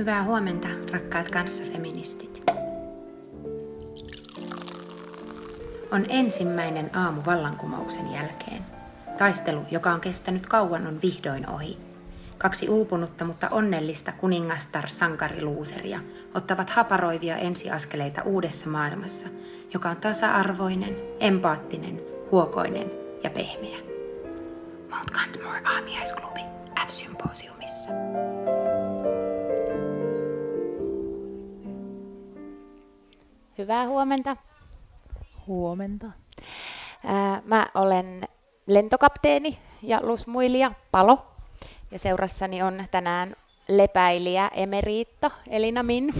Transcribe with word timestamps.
Hyvää 0.00 0.24
huomenta, 0.24 0.68
rakkaat 0.92 1.28
kanssafeministit. 1.28 2.42
On 5.90 6.06
ensimmäinen 6.08 6.90
aamu 6.96 7.20
vallankumouksen 7.26 8.12
jälkeen. 8.12 8.62
Taistelu, 9.18 9.60
joka 9.70 9.92
on 9.92 10.00
kestänyt 10.00 10.46
kauan, 10.46 10.86
on 10.86 10.98
vihdoin 11.02 11.48
ohi. 11.50 11.78
Kaksi 12.38 12.68
uupunutta, 12.68 13.24
mutta 13.24 13.48
onnellista 13.50 14.12
kuningastar 14.12 14.88
sankariluuseria 14.88 16.00
ottavat 16.34 16.70
haparoivia 16.70 17.36
ensiaskeleita 17.36 18.22
uudessa 18.22 18.68
maailmassa, 18.68 19.26
joka 19.74 19.90
on 19.90 19.96
tasa-arvoinen, 19.96 20.96
empaattinen, 21.18 22.00
huokoinen 22.30 22.90
ja 23.24 23.30
pehmeä. 23.30 23.78
Mount 24.90 25.10
Cantmore 25.10 25.60
aamiaisklubi 25.64 26.40
F-symposiumissa. 26.86 28.29
Hyvää 33.60 33.86
huomenta. 33.86 34.36
Huomenta. 35.46 36.06
Ää, 37.04 37.42
mä 37.44 37.66
olen 37.74 38.28
lentokapteeni 38.66 39.58
ja 39.82 40.00
lusmuilija 40.02 40.72
Palo. 40.90 41.26
Ja 41.90 41.98
seurassani 41.98 42.62
on 42.62 42.84
tänään 42.90 43.36
lepäilijä 43.68 44.50
Emeriitta 44.54 45.30
Elina 45.46 45.82
Min. 45.82 46.14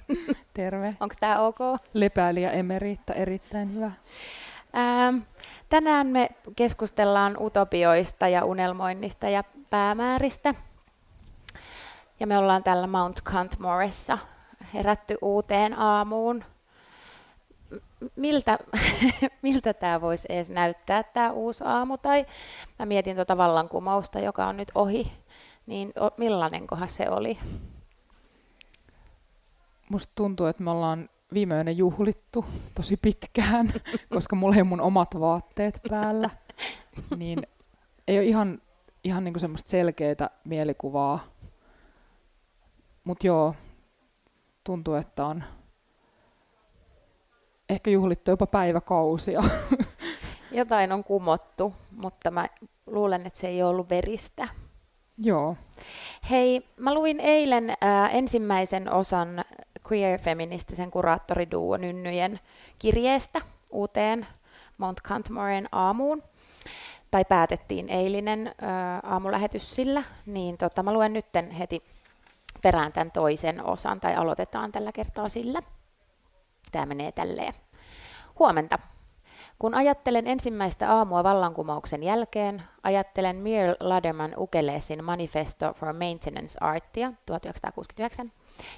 Terve. 0.54 0.96
Onko 1.00 1.14
tämä 1.20 1.40
ok? 1.40 1.58
Lepäilijä 1.94 2.50
Emeriitta, 2.50 3.14
erittäin 3.14 3.74
hyvä. 3.74 3.92
Ää, 4.72 5.12
tänään 5.68 6.06
me 6.06 6.28
keskustellaan 6.56 7.36
utopioista 7.40 8.28
ja 8.28 8.44
unelmoinnista 8.44 9.28
ja 9.28 9.44
päämääristä. 9.70 10.54
Ja 12.20 12.26
me 12.26 12.38
ollaan 12.38 12.62
täällä 12.62 12.86
Mount 12.86 13.22
Cantmoressa 13.22 14.18
herätty 14.74 15.16
uuteen 15.22 15.78
aamuun 15.78 16.44
miltä, 18.16 18.58
miltä 19.42 19.74
tämä 19.74 20.00
voisi 20.00 20.26
edes 20.30 20.50
näyttää, 20.50 21.02
tämä 21.02 21.32
uusi 21.32 21.64
aamu, 21.66 21.96
tai 21.98 22.26
mä 22.78 22.86
mietin 22.86 23.16
tuota 23.16 23.36
vallankumousta, 23.36 24.20
joka 24.20 24.46
on 24.46 24.56
nyt 24.56 24.72
ohi, 24.74 25.12
niin 25.66 25.92
millainenkohan 26.16 26.88
se 26.88 27.10
oli? 27.10 27.38
Musta 29.90 30.12
tuntuu, 30.14 30.46
että 30.46 30.62
me 30.62 30.70
ollaan 30.70 31.08
viimeinen 31.34 31.76
juhlittu 31.76 32.44
tosi 32.74 32.96
pitkään, 32.96 33.72
koska 34.14 34.36
mulla 34.36 34.56
ei 34.56 34.62
mun 34.62 34.80
omat 34.80 35.20
vaatteet 35.20 35.80
päällä, 35.90 36.30
niin 37.16 37.46
ei 38.08 38.18
ole 38.18 38.26
ihan, 38.26 38.62
ihan 39.04 39.24
niinku 39.24 39.40
semmoista 39.40 39.70
selkeää 39.70 40.30
mielikuvaa. 40.44 41.20
Mutta 43.04 43.26
joo, 43.26 43.54
tuntuu, 44.64 44.94
että 44.94 45.26
on 45.26 45.44
ehkä 47.68 47.90
juhlittu 47.90 48.30
jopa 48.30 48.46
päiväkausia. 48.46 49.42
Jotain 50.50 50.92
on 50.92 51.04
kumottu, 51.04 51.74
mutta 52.02 52.30
mä 52.30 52.48
luulen, 52.86 53.26
että 53.26 53.38
se 53.38 53.48
ei 53.48 53.62
ollut 53.62 53.90
veristä. 53.90 54.48
Joo. 55.18 55.56
Hei, 56.30 56.66
mä 56.76 56.94
luin 56.94 57.20
eilen 57.20 57.70
äh, 57.70 58.14
ensimmäisen 58.16 58.92
osan 58.92 59.44
queer-feministisen 59.88 60.90
kuraattoriduo 60.90 61.76
Nynnyjen 61.76 62.40
kirjeestä 62.78 63.40
uuteen 63.70 64.26
Mount 64.78 65.02
Cantmoren 65.02 65.68
aamuun. 65.72 66.22
Tai 67.10 67.24
päätettiin 67.24 67.88
eilinen 67.88 68.46
äh, 68.46 69.12
aamulähetys 69.12 69.74
sillä, 69.74 70.02
niin 70.26 70.58
tota, 70.58 70.82
mä 70.82 70.92
luen 70.92 71.12
nytten 71.12 71.50
heti 71.50 71.82
perään 72.62 72.92
tämän 72.92 73.10
toisen 73.10 73.64
osan, 73.64 74.00
tai 74.00 74.14
aloitetaan 74.14 74.72
tällä 74.72 74.92
kertaa 74.92 75.28
sillä. 75.28 75.62
Tämä 76.72 76.86
menee 76.86 77.12
tälleen. 77.12 77.54
Huomenta. 78.38 78.78
Kun 79.58 79.74
ajattelen 79.74 80.26
ensimmäistä 80.26 80.92
aamua 80.92 81.24
vallankumouksen 81.24 82.02
jälkeen, 82.02 82.62
ajattelen 82.82 83.36
Mir 83.36 83.76
Laderman 83.80 84.34
Ukelesin 84.36 85.04
Manifesto 85.04 85.74
for 85.74 85.92
Maintenance 85.92 86.58
Artia 86.60 87.12
1969 87.26 88.32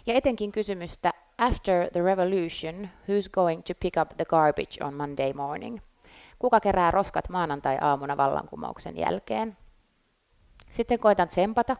ja 0.06 0.14
etenkin 0.14 0.52
kysymystä 0.52 1.12
After 1.38 1.90
the 1.90 2.02
Revolution, 2.02 2.88
who's 3.08 3.30
going 3.32 3.62
to 3.62 3.74
pick 3.80 3.96
up 3.96 4.08
the 4.16 4.24
garbage 4.24 4.84
on 4.84 4.94
Monday 4.94 5.32
morning? 5.32 5.78
Kuka 6.38 6.60
kerää 6.60 6.90
roskat 6.90 7.28
maanantai-aamuna 7.28 8.16
vallankumouksen 8.16 8.98
jälkeen? 8.98 9.56
Sitten 10.70 10.98
koitan 10.98 11.28
tsempata 11.28 11.76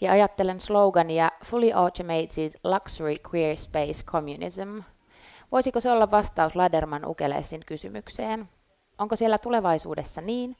ja 0.00 0.12
ajattelen 0.12 0.60
slogania 0.60 1.30
Fully 1.44 1.72
Automated 1.72 2.52
Luxury 2.64 3.16
Queer 3.32 3.56
Space 3.56 4.04
Communism– 4.04 4.78
Voisiko 5.54 5.80
se 5.80 5.90
olla 5.90 6.10
vastaus 6.10 6.56
Laderman 6.56 7.06
Ukelesin 7.06 7.60
kysymykseen? 7.66 8.48
Onko 8.98 9.16
siellä 9.16 9.38
tulevaisuudessa 9.38 10.20
niin, 10.20 10.56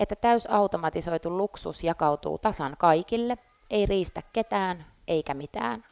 että 0.00 0.16
täysautomatisoitu 0.16 1.36
luksus 1.36 1.84
jakautuu 1.84 2.38
tasan 2.38 2.76
kaikille, 2.78 3.38
ei 3.70 3.86
riistä 3.86 4.22
ketään 4.32 4.86
eikä 5.08 5.34
mitään? 5.34 5.84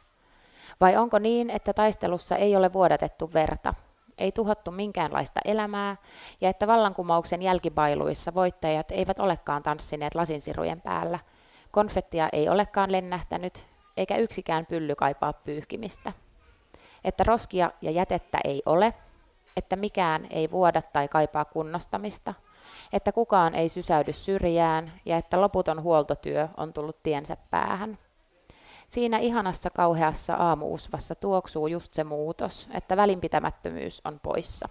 Vai 0.81 0.97
onko 0.97 1.19
niin, 1.19 1.49
että 1.49 1.73
taistelussa 1.73 2.35
ei 2.35 2.55
ole 2.55 2.73
vuodatettu 2.73 3.33
verta, 3.33 3.73
ei 4.17 4.31
tuhottu 4.31 4.71
minkäänlaista 4.71 5.39
elämää, 5.45 5.95
ja 6.41 6.49
että 6.49 6.67
vallankumouksen 6.67 7.41
jälkibailuissa 7.41 8.33
voittajat 8.33 8.91
eivät 8.91 9.19
olekaan 9.19 9.63
tanssineet 9.63 10.15
lasinsirujen 10.15 10.81
päällä, 10.81 11.19
konfettia 11.71 12.29
ei 12.33 12.49
olekaan 12.49 12.91
lennähtänyt, 12.91 13.65
eikä 13.97 14.17
yksikään 14.17 14.65
pylly 14.65 14.95
kaipaa 14.95 15.33
pyyhkimistä? 15.33 16.13
Että 17.03 17.23
roskia 17.23 17.71
ja 17.81 17.91
jätettä 17.91 18.39
ei 18.43 18.63
ole, 18.65 18.93
että 19.57 19.75
mikään 19.75 20.27
ei 20.29 20.51
vuoda 20.51 20.81
tai 20.81 21.07
kaipaa 21.07 21.45
kunnostamista, 21.45 22.33
että 22.93 23.11
kukaan 23.11 23.55
ei 23.55 23.69
sysäydy 23.69 24.13
syrjään 24.13 24.91
ja 25.05 25.17
että 25.17 25.41
loputon 25.41 25.83
huoltotyö 25.83 26.47
on 26.57 26.73
tullut 26.73 27.03
tiensä 27.03 27.37
päähän. 27.51 27.97
Siinä 28.87 29.17
ihanassa 29.17 29.69
kauheassa 29.69 30.33
aamuusvassa 30.35 31.15
tuoksuu 31.15 31.67
just 31.67 31.93
se 31.93 32.03
muutos, 32.03 32.67
että 32.73 32.97
välinpitämättömyys 32.97 34.01
on 34.05 34.19
poissa. 34.23 34.69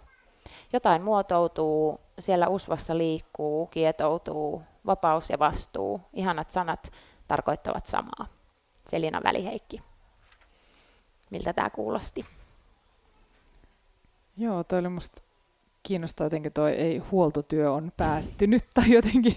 Jotain 0.72 1.02
muotoutuu, 1.02 2.00
siellä 2.18 2.48
usvassa 2.48 2.98
liikkuu, 2.98 3.66
kietoutuu, 3.66 4.62
vapaus 4.86 5.30
ja 5.30 5.38
vastuu, 5.38 6.00
ihanat 6.12 6.50
sanat 6.50 6.92
tarkoittavat 7.28 7.86
samaa. 7.86 8.26
Selina 8.86 9.20
Väliheikki 9.24 9.91
miltä 11.32 11.52
tämä 11.52 11.70
kuulosti. 11.70 12.24
Joo, 14.36 14.64
toi 14.64 14.78
oli 14.78 14.88
musta 14.88 15.22
kiinnostaa 15.82 16.26
jotenkin 16.26 16.52
toi 16.52 16.72
ei 16.72 16.98
huoltotyö 16.98 17.72
on 17.72 17.92
päättynyt 17.96 18.64
tai 18.74 18.90
jotenkin 18.90 19.36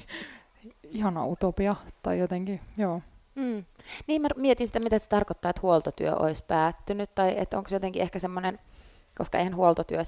ihana 0.84 1.28
utopia 1.28 1.76
tai 2.04 2.20
jotenkin, 2.20 2.62
joo. 2.78 3.02
Mm. 3.36 3.66
Niin 4.08 4.22
mä 4.22 4.28
mietin 4.36 4.68
sitä, 4.68 4.80
mitä 4.80 5.00
se 5.00 5.10
tarkoittaa, 5.10 5.50
että 5.50 5.62
huoltotyö 5.62 6.16
olisi 6.16 6.44
päättynyt 6.48 7.16
tai 7.16 7.34
että 7.38 7.58
onko 7.58 7.70
se 7.70 7.76
jotenkin 7.76 8.02
ehkä 8.02 8.20
semmoinen, 8.20 8.60
koska 9.18 9.38
eihän 9.38 9.56
huoltotyö 9.56 10.02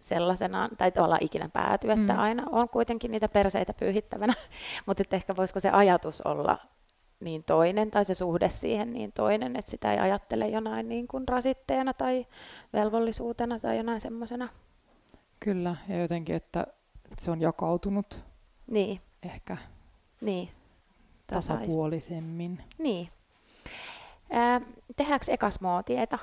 sellaisenaan, 0.00 0.70
tai 0.78 0.92
tavallaan 0.92 1.24
ikinä 1.24 1.48
pääty, 1.48 1.90
että 1.90 2.12
mm. 2.12 2.18
aina 2.18 2.42
on 2.52 2.68
kuitenkin 2.68 3.10
niitä 3.10 3.28
perseitä 3.28 3.74
pyyhittävänä, 3.74 4.34
mutta 4.86 5.02
että 5.02 5.16
ehkä 5.16 5.36
voisiko 5.36 5.60
se 5.60 5.70
ajatus 5.70 6.20
olla 6.20 6.58
niin 7.20 7.44
toinen 7.44 7.90
tai 7.90 8.04
se 8.04 8.14
suhde 8.14 8.48
siihen 8.48 8.92
niin 8.92 9.12
toinen, 9.12 9.56
että 9.56 9.70
sitä 9.70 9.92
ei 9.92 9.98
ajattele 9.98 10.48
jonain 10.48 10.88
niin 10.88 11.08
kuin 11.08 11.28
rasitteena 11.28 11.94
tai 11.94 12.26
velvollisuutena 12.72 13.60
tai 13.60 13.76
jonain 13.76 14.00
semmoisena. 14.00 14.48
Kyllä, 15.40 15.76
ja 15.88 16.00
jotenkin, 16.00 16.34
että, 16.36 16.66
se 17.18 17.30
on 17.30 17.40
jakautunut 17.40 18.24
niin. 18.66 19.00
ehkä 19.22 19.56
niin. 20.20 20.48
tasapuolisemmin. 21.26 22.62
Niin. 22.78 23.08
Äh, 24.34 24.62
tehdäänkö 24.96 25.32
ekas 25.32 25.60
muotietä 25.60 26.18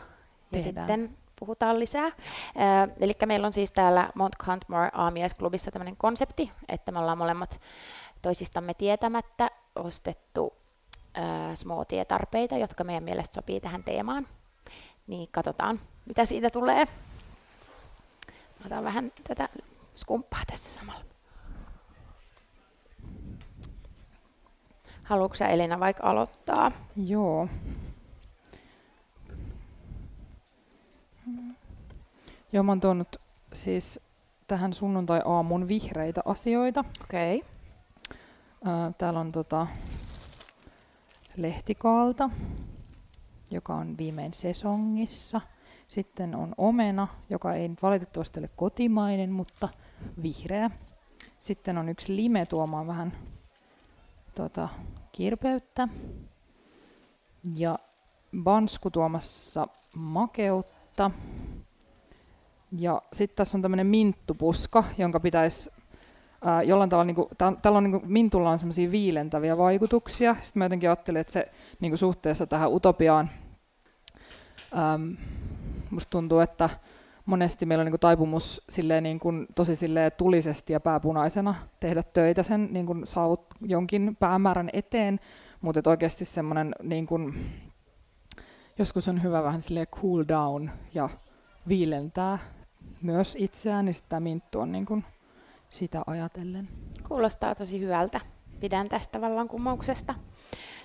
ja 0.52 0.64
sitten 0.64 1.18
puhutaan 1.40 1.80
lisää. 1.80 2.12
eli 3.00 3.14
meillä 3.26 3.48
on 3.48 3.54
siis 3.54 3.72
täällä 3.72 4.10
Mount 4.16 4.36
Cantmore 4.38 4.90
aamiaisklubissa 4.94 5.72
tämmöinen 5.72 5.98
konsepti, 5.98 6.52
että 6.68 6.92
me 6.92 7.00
ollaan 7.00 7.18
molemmat 7.18 7.62
toisistamme 8.22 8.74
tietämättä 8.74 9.52
ostettu 9.76 10.54
smoothie-tarpeita, 11.56 12.58
jotka 12.58 12.84
meidän 12.84 13.04
mielestä 13.04 13.36
sopii 13.36 13.60
tähän 13.60 13.84
teemaan. 13.84 14.28
Niin 15.08 15.30
katsotaan, 15.32 15.80
mitä 16.06 16.26
siitä 16.26 16.50
tulee. 16.50 16.86
Mä 18.60 18.66
otan 18.66 18.84
vähän 18.84 19.12
tätä 19.28 19.50
skumppaa 19.96 20.42
tässä 20.48 20.70
samalla. 20.70 21.06
Haluatko 25.04 25.36
sä 25.36 25.48
Elina 25.48 25.80
vaikka 25.80 26.10
aloittaa? 26.10 26.72
Joo. 26.96 27.48
Joo, 32.54 32.64
mä 32.64 32.72
oon 32.72 32.80
tuonut 32.80 33.16
siis 33.54 34.00
tähän 34.48 34.74
sunnuntai-aamun 34.74 35.68
vihreitä 35.68 36.22
asioita. 36.26 36.84
Okei. 37.04 37.44
Okay. 38.62 38.94
täällä 38.98 39.20
on 39.20 39.32
tota, 39.32 39.68
lehtikaalta. 41.38 42.30
joka 43.52 43.76
on 43.76 43.98
viimein 43.98 44.34
sesongissa. 44.34 45.42
Sitten 45.88 46.36
on 46.36 46.56
omena, 46.58 47.08
joka 47.30 47.54
ei 47.54 47.68
nyt 47.68 47.82
valitettavasti 47.82 48.40
ole 48.40 48.50
kotimainen, 48.56 49.32
mutta 49.32 49.70
vihreä. 50.24 50.72
Sitten 51.40 51.78
on 51.78 51.90
yksi 51.90 52.16
lime 52.16 52.46
tuomaan 52.46 52.88
vähän 52.88 53.14
tota, 54.36 54.70
kirpeyttä. 55.12 55.88
Ja 57.56 57.76
bansku 58.44 58.92
tuomassa 58.92 59.68
makeutta. 59.96 61.12
Ja 62.72 63.02
sitten 63.14 63.36
tässä 63.36 63.58
on 63.58 63.62
tämmöinen 63.62 63.88
minttupuska, 63.88 64.84
jonka 64.98 65.20
pitäisi 65.20 65.72
jollain 66.66 66.90
tavalla, 66.90 67.06
niin 67.06 67.16
kuin, 67.16 67.28
tällä 67.62 67.78
on 67.78 67.84
niin 67.84 68.00
kuin, 68.00 68.12
mintulla 68.12 68.50
on 68.50 68.60
semmoisia 68.60 68.92
viilentäviä 68.92 69.58
vaikutuksia. 69.58 70.36
Sitten 70.42 70.60
mä 70.60 70.66
jotenkin 70.66 70.90
ajattelin, 70.90 71.22
että 71.22 71.34
se 71.34 71.52
niin 71.80 71.92
kuin 71.92 71.98
suhteessa 71.98 72.48
tähän 72.48 72.74
utopiaan, 72.74 73.30
äm, 74.94 75.18
musta 75.92 76.10
tuntuu, 76.10 76.40
että 76.40 76.70
monesti 77.26 77.66
meillä 77.66 77.82
on 77.82 77.86
niin 77.86 77.92
kuin 77.92 78.00
taipumus 78.00 78.62
silleen 78.70 79.04
niin 79.04 79.20
kuin, 79.20 79.48
tosi 79.56 79.76
silleen 79.76 80.12
tulisesti 80.18 80.74
ja 80.74 80.80
pääpunaisena 80.80 81.56
tehdä 81.80 82.04
töitä 82.04 82.44
sen 82.44 82.68
niin 82.72 82.86
kuin 82.86 83.08
saavut 83.08 83.46
jonkin 83.62 84.18
päämäärän 84.20 84.70
eteen, 84.74 85.20
mutta 85.62 85.90
oikeasti 85.90 86.26
semmoinen 86.26 86.76
niin 86.84 87.08
kuin, 87.08 87.52
joskus 88.80 89.08
on 89.08 89.24
hyvä 89.24 89.44
vähän 89.44 89.62
silleen 89.62 89.88
cool 89.88 90.24
down 90.28 90.70
ja 90.94 91.10
viilentää 91.68 92.40
myös 93.02 93.36
itseään, 93.40 93.86
niin 93.86 93.94
sitten 93.94 94.10
tämä 94.10 94.20
minttu 94.20 94.60
on 94.60 94.72
niin 94.72 94.86
kuin 94.86 95.06
sitä 95.76 96.02
ajatellen. 96.08 96.68
Kuulostaa 97.08 97.56
tosi 97.56 97.80
hyvältä. 97.80 98.22
Pidän 98.60 98.90
tästä 98.90 99.22
vallankumouksesta. 99.22 100.16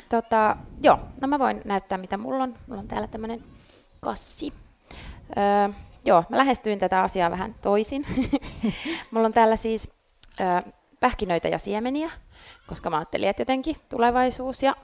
Tota, 0.08 0.56
joo, 0.82 0.98
no 1.20 1.28
mä 1.28 1.38
voin 1.38 1.62
näyttää 1.64 1.98
mitä 1.98 2.16
mulla 2.16 2.44
on. 2.44 2.54
Mulla 2.66 2.80
on 2.80 2.88
täällä 2.88 3.08
tämmöinen 3.08 3.44
kassi. 4.00 4.52
Öö, 5.36 5.74
joo, 6.04 6.24
mä 6.28 6.38
lähestyin 6.38 6.78
tätä 6.78 7.02
asiaa 7.02 7.30
vähän 7.30 7.54
toisin. 7.62 8.06
mulla 9.10 9.26
on 9.26 9.32
täällä 9.32 9.56
siis 9.56 9.90
öö, 10.40 10.72
pähkinöitä 11.00 11.48
ja 11.48 11.58
siemeniä, 11.58 12.10
koska 12.66 12.90
mä 12.90 12.98
ajattelin, 12.98 13.28
että 13.28 13.40
jotenkin 13.40 13.76
tulevaisuus 13.88 14.62
ja 14.62 14.76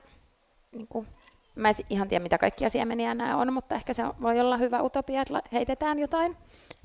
niin 0.72 0.86
kuin, 0.88 1.06
mä 1.54 1.68
en 1.68 1.74
ihan 1.90 2.08
tiedä 2.08 2.22
mitä 2.22 2.38
kaikkia 2.38 2.70
siemeniä 2.70 3.14
nämä 3.14 3.36
on, 3.36 3.52
mutta 3.52 3.74
ehkä 3.74 3.92
se 3.92 4.02
voi 4.22 4.40
olla 4.40 4.56
hyvä 4.56 4.82
utopia, 4.82 5.22
että 5.22 5.42
heitetään 5.52 5.98
jotain 5.98 6.36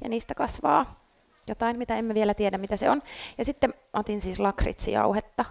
ja 0.04 0.10
niistä 0.10 0.36
kasvaa 0.36 1.02
jotain, 1.48 1.78
mitä 1.78 1.96
emme 1.96 2.14
vielä 2.14 2.34
tiedä, 2.34 2.58
mitä 2.58 2.78
se 2.78 2.90
on. 2.90 3.02
Ja 3.38 3.46
sitten 3.46 3.74
otin 3.94 4.22
siis 4.22 4.40
lakritsijauhetta, 4.40 5.46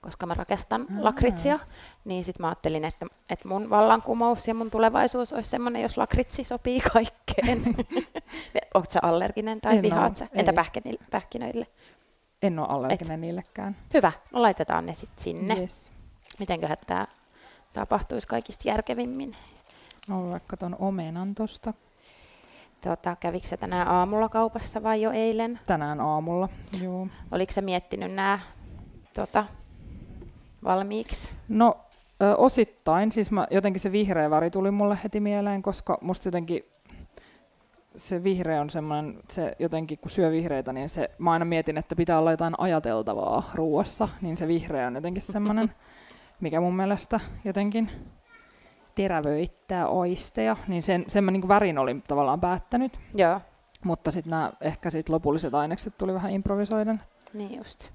koska 0.00 0.26
mä 0.26 0.34
rakastan 0.34 0.80
mm-hmm. 0.80 1.04
lakritsia, 1.04 1.58
niin 2.04 2.24
sitten 2.24 2.42
mä 2.42 2.48
ajattelin, 2.48 2.84
että, 2.84 3.06
että 3.30 3.48
mun 3.48 3.70
vallankumous 3.70 4.48
ja 4.48 4.54
mun 4.54 4.70
tulevaisuus 4.70 5.32
olisi 5.32 5.50
semmoinen, 5.50 5.82
jos 5.82 5.96
lakritsi 5.96 6.44
sopii 6.44 6.80
kaikkeen. 6.80 7.64
Oletko 8.74 8.92
sä 8.92 8.98
allerginen 9.02 9.60
tai 9.60 9.76
en 9.76 9.82
vihaat 9.82 10.16
sä? 10.16 10.28
Entä 10.32 10.52
pähkinöille? 11.10 11.66
En 12.42 12.58
ole 12.58 12.68
allerginen 12.68 13.14
Et. 13.14 13.20
niillekään. 13.20 13.76
Hyvä, 13.94 14.12
no 14.32 14.42
laitetaan 14.42 14.86
ne 14.86 14.94
sitten 14.94 15.24
sinne. 15.24 15.54
Yes. 15.54 15.92
Mitenköhän 16.38 16.76
tämä 16.86 17.06
tapahtuisi 17.72 18.26
kaikista 18.26 18.68
järkevimmin? 18.68 19.36
No 20.08 20.30
vaikka 20.30 20.56
ton 20.56 20.76
omenan 20.78 21.34
tosta 21.34 21.74
Tota, 22.84 23.16
kävikö 23.20 23.46
se 23.46 23.56
tänään 23.56 23.88
aamulla 23.88 24.28
kaupassa 24.28 24.82
vai 24.82 25.02
jo 25.02 25.10
eilen? 25.10 25.60
Tänään 25.66 26.00
aamulla, 26.00 26.48
joo. 26.82 27.06
Oliko 27.30 27.52
se 27.52 27.60
miettinyt 27.60 28.14
nämä 28.14 28.38
tota, 29.14 29.44
valmiiksi? 30.64 31.32
No 31.48 31.76
ö, 32.22 32.36
osittain, 32.36 33.12
siis 33.12 33.30
mä, 33.30 33.46
jotenkin 33.50 33.80
se 33.80 33.92
vihreä 33.92 34.30
väri 34.30 34.50
tuli 34.50 34.70
mulle 34.70 34.98
heti 35.04 35.20
mieleen, 35.20 35.62
koska 35.62 35.98
musta 36.00 36.28
jotenkin 36.28 36.64
se 37.96 38.24
vihreä 38.24 38.60
on 38.60 38.70
semmoinen, 38.70 39.18
se 39.30 39.52
jotenkin 39.58 39.98
kun 39.98 40.10
syö 40.10 40.30
vihreitä, 40.30 40.72
niin 40.72 40.88
se, 40.88 41.10
mä 41.18 41.32
aina 41.32 41.44
mietin, 41.44 41.78
että 41.78 41.96
pitää 41.96 42.18
olla 42.18 42.30
jotain 42.30 42.54
ajateltavaa 42.58 43.50
ruuassa, 43.54 44.08
niin 44.20 44.36
se 44.36 44.48
vihreä 44.48 44.86
on 44.86 44.94
jotenkin 44.94 45.22
semmoinen, 45.22 45.70
mikä 46.40 46.60
mun 46.60 46.76
mielestä 46.76 47.20
jotenkin 47.44 47.90
terävöittää 48.94 49.88
oisteja, 49.88 50.56
niin 50.68 50.82
sen, 50.82 51.04
sen 51.08 51.24
mä 51.24 51.30
niin 51.30 51.48
värin 51.48 51.78
olin 51.78 52.02
tavallaan 52.02 52.40
päättänyt. 52.40 52.98
Joo. 53.14 53.40
Mutta 53.84 54.10
sitten 54.10 54.30
nämä 54.30 54.52
ehkä 54.60 54.90
sit 54.90 55.08
lopulliset 55.08 55.54
ainekset 55.54 55.98
tuli 55.98 56.14
vähän 56.14 56.32
improvisoiden. 56.32 57.00
Niin 57.32 57.56
just. 57.56 57.90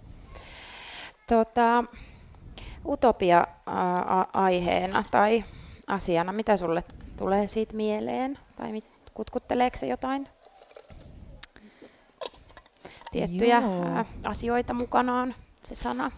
Tota, 1.27 1.83
utopia 2.85 3.47
ää, 3.67 4.25
aiheena 4.33 5.03
tai 5.11 5.43
asiana, 5.87 6.31
mitä 6.31 6.57
sulle 6.57 6.83
tulee 7.17 7.47
siitä 7.47 7.75
mieleen? 7.75 8.37
Tai 8.55 8.71
mit, 8.71 8.85
kutkutteleeko 9.13 9.77
se 9.77 9.87
jotain 9.87 10.27
tiettyjä 13.11 13.57
ää, 13.57 14.05
asioita 14.23 14.73
mukanaan, 14.73 15.35
se 15.63 15.75
sana? 15.75 16.11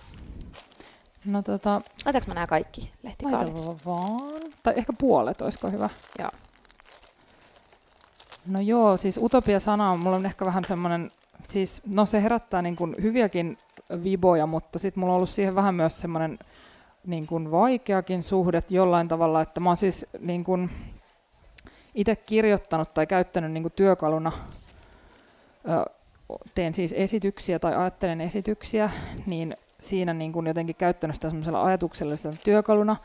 No 1.26 1.42
tota... 1.42 1.82
Laitaanko 2.06 2.28
mä 2.28 2.34
nämä 2.34 2.48
kaikki 2.48 2.92
lehtikaalit? 3.04 3.56
vaan. 3.86 4.41
Tai 4.64 4.74
ehkä 4.78 4.94
puolet, 4.94 5.42
olisiko 5.42 5.70
hyvä? 5.70 5.90
Joo. 6.20 6.30
No 8.46 8.62
joo, 8.62 8.98
siis 8.98 9.18
utopia-sana 9.18 9.92
on, 9.92 10.00
mulla 10.00 10.16
on 10.16 10.26
ehkä 10.26 10.46
vähän 10.46 10.66
semmoinen, 10.66 11.12
siis 11.50 11.82
no 11.86 12.06
se 12.06 12.24
herättää 12.24 12.62
niin 12.62 12.76
kuin 12.76 12.96
hyviäkin 13.02 13.58
viboja, 14.04 14.46
mutta 14.46 14.80
sitten 14.80 15.00
mulla 15.00 15.14
on 15.14 15.16
ollut 15.16 15.30
siihen 15.30 15.56
vähän 15.56 15.76
myös 15.76 16.00
semmoinen 16.00 16.40
niin 17.06 17.28
kuin 17.28 17.52
vaikeakin 17.52 18.24
suhde 18.24 18.64
jollain 18.70 19.08
tavalla, 19.08 19.42
että 19.42 19.60
mä 19.60 19.70
oon 19.70 19.78
siis 19.78 20.06
niin 20.20 20.44
kuin 20.44 20.70
itse 21.96 22.16
kirjoittanut 22.16 22.94
tai 22.94 23.08
käyttänyt 23.08 23.52
niin 23.52 23.64
kuin 23.64 23.74
työkaluna, 23.76 24.32
ö, 25.70 25.86
teen 26.56 26.74
siis 26.74 26.94
esityksiä 26.98 27.60
tai 27.60 27.76
ajattelen 27.76 28.22
esityksiä, 28.22 28.90
niin 29.26 29.56
siinä 29.80 30.14
niin 30.14 30.34
kuin 30.34 30.48
jotenkin 30.48 30.76
käyttänyt 30.76 31.16
sitä 31.16 31.30
semmoisella 31.30 31.64
ajatuksellisella 31.64 32.38
työkaluna, 32.44 32.96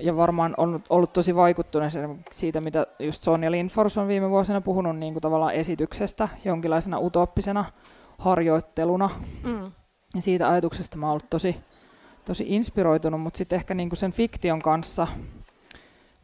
ja 0.00 0.16
varmaan 0.16 0.54
on 0.56 0.82
ollut 0.88 1.12
tosi 1.12 1.34
vaikuttunut 1.34 1.92
siitä, 2.30 2.60
mitä 2.60 2.86
just 2.98 3.22
Sonja 3.22 3.50
Lindfors 3.50 3.98
on 3.98 4.08
viime 4.08 4.30
vuosina 4.30 4.60
puhunut 4.60 4.96
niin 4.96 5.14
kuin 5.14 5.22
tavallaan 5.22 5.54
esityksestä 5.54 6.28
jonkinlaisena 6.44 6.98
utooppisena 6.98 7.64
harjoitteluna. 8.18 9.10
Mm. 9.44 9.72
Ja 10.14 10.22
siitä 10.22 10.50
ajatuksesta 10.50 10.98
mä 10.98 11.06
oon 11.06 11.10
ollut 11.10 11.30
tosi, 11.30 11.56
tosi 12.24 12.44
inspiroitunut, 12.48 13.20
mutta 13.20 13.38
sitten 13.38 13.56
ehkä 13.56 13.74
niin 13.74 13.88
kuin 13.88 13.96
sen 13.96 14.12
fiktion 14.12 14.62
kanssa, 14.62 15.06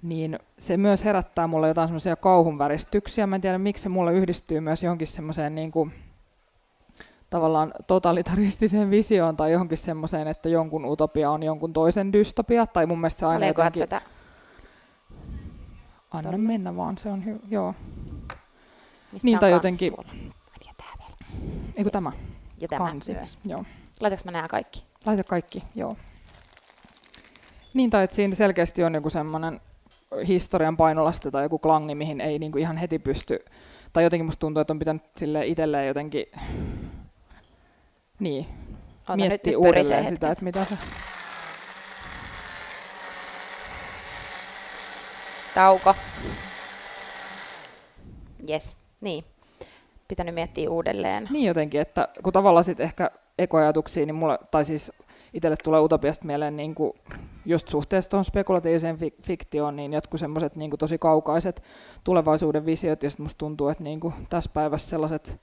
niin 0.03 0.39
se 0.59 0.77
myös 0.77 1.05
herättää 1.05 1.47
mulle 1.47 1.69
jotain 1.69 1.89
semmoisia 1.89 2.17
kauhunväristyksiä. 2.17 3.27
Mä 3.27 3.37
en 3.37 3.43
tiedä, 3.43 3.59
miksi 3.59 3.83
se 3.83 3.89
mulle 3.89 4.15
yhdistyy 4.15 4.61
myös 4.61 4.83
johonkin 4.83 5.07
semmoiseen 5.07 5.55
niin 5.55 5.71
kuin 5.71 5.93
tavallaan 7.31 7.73
totalitaristiseen 7.87 8.91
visioon 8.91 9.37
tai 9.37 9.53
johonkin 9.53 9.79
semmoiseen, 9.79 10.29
että 10.29 10.49
jonkun 10.49 10.85
utopia 10.85 11.31
on 11.31 11.43
jonkun 11.43 11.73
toisen 11.73 12.13
dystopia, 12.13 12.67
tai 12.67 12.87
mun 12.87 12.99
mielestä 13.01 13.21
se 13.21 13.27
aina 13.27 13.45
Oleeko 13.45 13.63
jotenkin... 13.63 13.81
tätä? 13.81 14.03
Anna 16.11 16.31
Todella. 16.31 16.49
mennä 16.49 16.77
vaan, 16.77 16.99
se 16.99 17.09
on 17.09 17.25
hyvä, 17.25 17.39
joo. 17.51 17.75
Missä 19.13 19.27
niin, 19.27 19.39
tai 19.39 19.51
jotenkin... 19.51 19.93
Eikö 21.77 21.89
yes. 21.89 21.93
tämä? 21.93 22.13
Ja 22.59 22.69
tämä 22.69 22.85
Kansi. 22.85 23.15
myös. 23.15 23.39
Joo. 23.45 23.65
Laitatko 24.01 24.25
mä 24.25 24.31
nämä 24.31 24.49
kaikki? 24.49 24.85
Laita 25.07 25.25
kaikki, 25.25 25.63
joo. 25.75 25.93
Niin, 27.75 27.91
tai 27.91 28.05
että 28.05 28.17
siinä 28.17 28.35
selkeästi 28.35 28.85
on 28.85 28.95
joku 28.95 29.11
semmoinen 29.11 29.61
historian 30.29 30.77
painolaste 30.77 31.31
tai 31.31 31.43
joku 31.43 31.59
klangi, 31.59 31.95
mihin 31.95 32.21
ei 32.21 32.39
niinku 32.39 32.59
ihan 32.59 32.77
heti 32.77 32.99
pysty, 32.99 33.39
tai 33.93 34.05
jotenkin 34.05 34.25
musta 34.25 34.41
tuntuu, 34.41 34.61
että 34.61 34.73
on 34.73 34.79
pitänyt 34.79 35.03
sille 35.17 35.47
itselleen 35.47 35.87
jotenkin 35.87 36.27
niin, 38.21 38.47
Ota 39.03 39.17
miettii 39.17 39.53
nyt, 39.53 39.67
uudelleen 39.67 40.09
sitä, 40.09 40.31
että 40.31 40.45
mitä 40.45 40.65
se... 40.65 40.75
Tauko. 45.55 45.95
Yes, 48.49 48.77
niin. 49.01 49.25
Pitänyt 50.09 50.35
miettiä 50.35 50.71
uudelleen. 50.71 51.29
Niin 51.31 51.47
jotenkin, 51.47 51.81
että 51.81 52.09
kun 52.23 52.33
tavallaan 52.33 52.65
sitten 52.65 52.85
ehkä 52.85 53.11
ekoajatuksia, 53.39 54.07
niin 54.07 54.15
mulle, 54.15 54.39
tai 54.51 54.65
siis 54.65 54.93
itselle 55.35 55.57
tulee 55.65 55.81
utopiasta 55.81 56.25
mieleen 56.25 56.57
niin 56.57 56.75
kuin 56.75 56.93
just 57.47 57.69
suhteessa 57.69 58.11
tuohon 58.11 58.25
spekulatiiviseen 58.25 58.99
fi- 58.99 59.15
fiktioon, 59.23 59.77
niin 59.77 59.93
jotkut 59.93 60.21
semmoiset 60.21 60.57
niin 60.57 60.71
tosi 60.79 60.99
kaukaiset 60.99 61.63
tulevaisuuden 62.05 62.67
visiot, 62.67 63.03
ja 63.03 63.11
sitten 63.11 63.25
musta 63.25 63.39
tuntuu, 63.39 63.69
että 63.69 63.85
niin 63.85 64.01
kuin 64.01 64.15
tässä 64.29 64.51
päivässä 64.55 64.91
sellaiset 64.91 65.41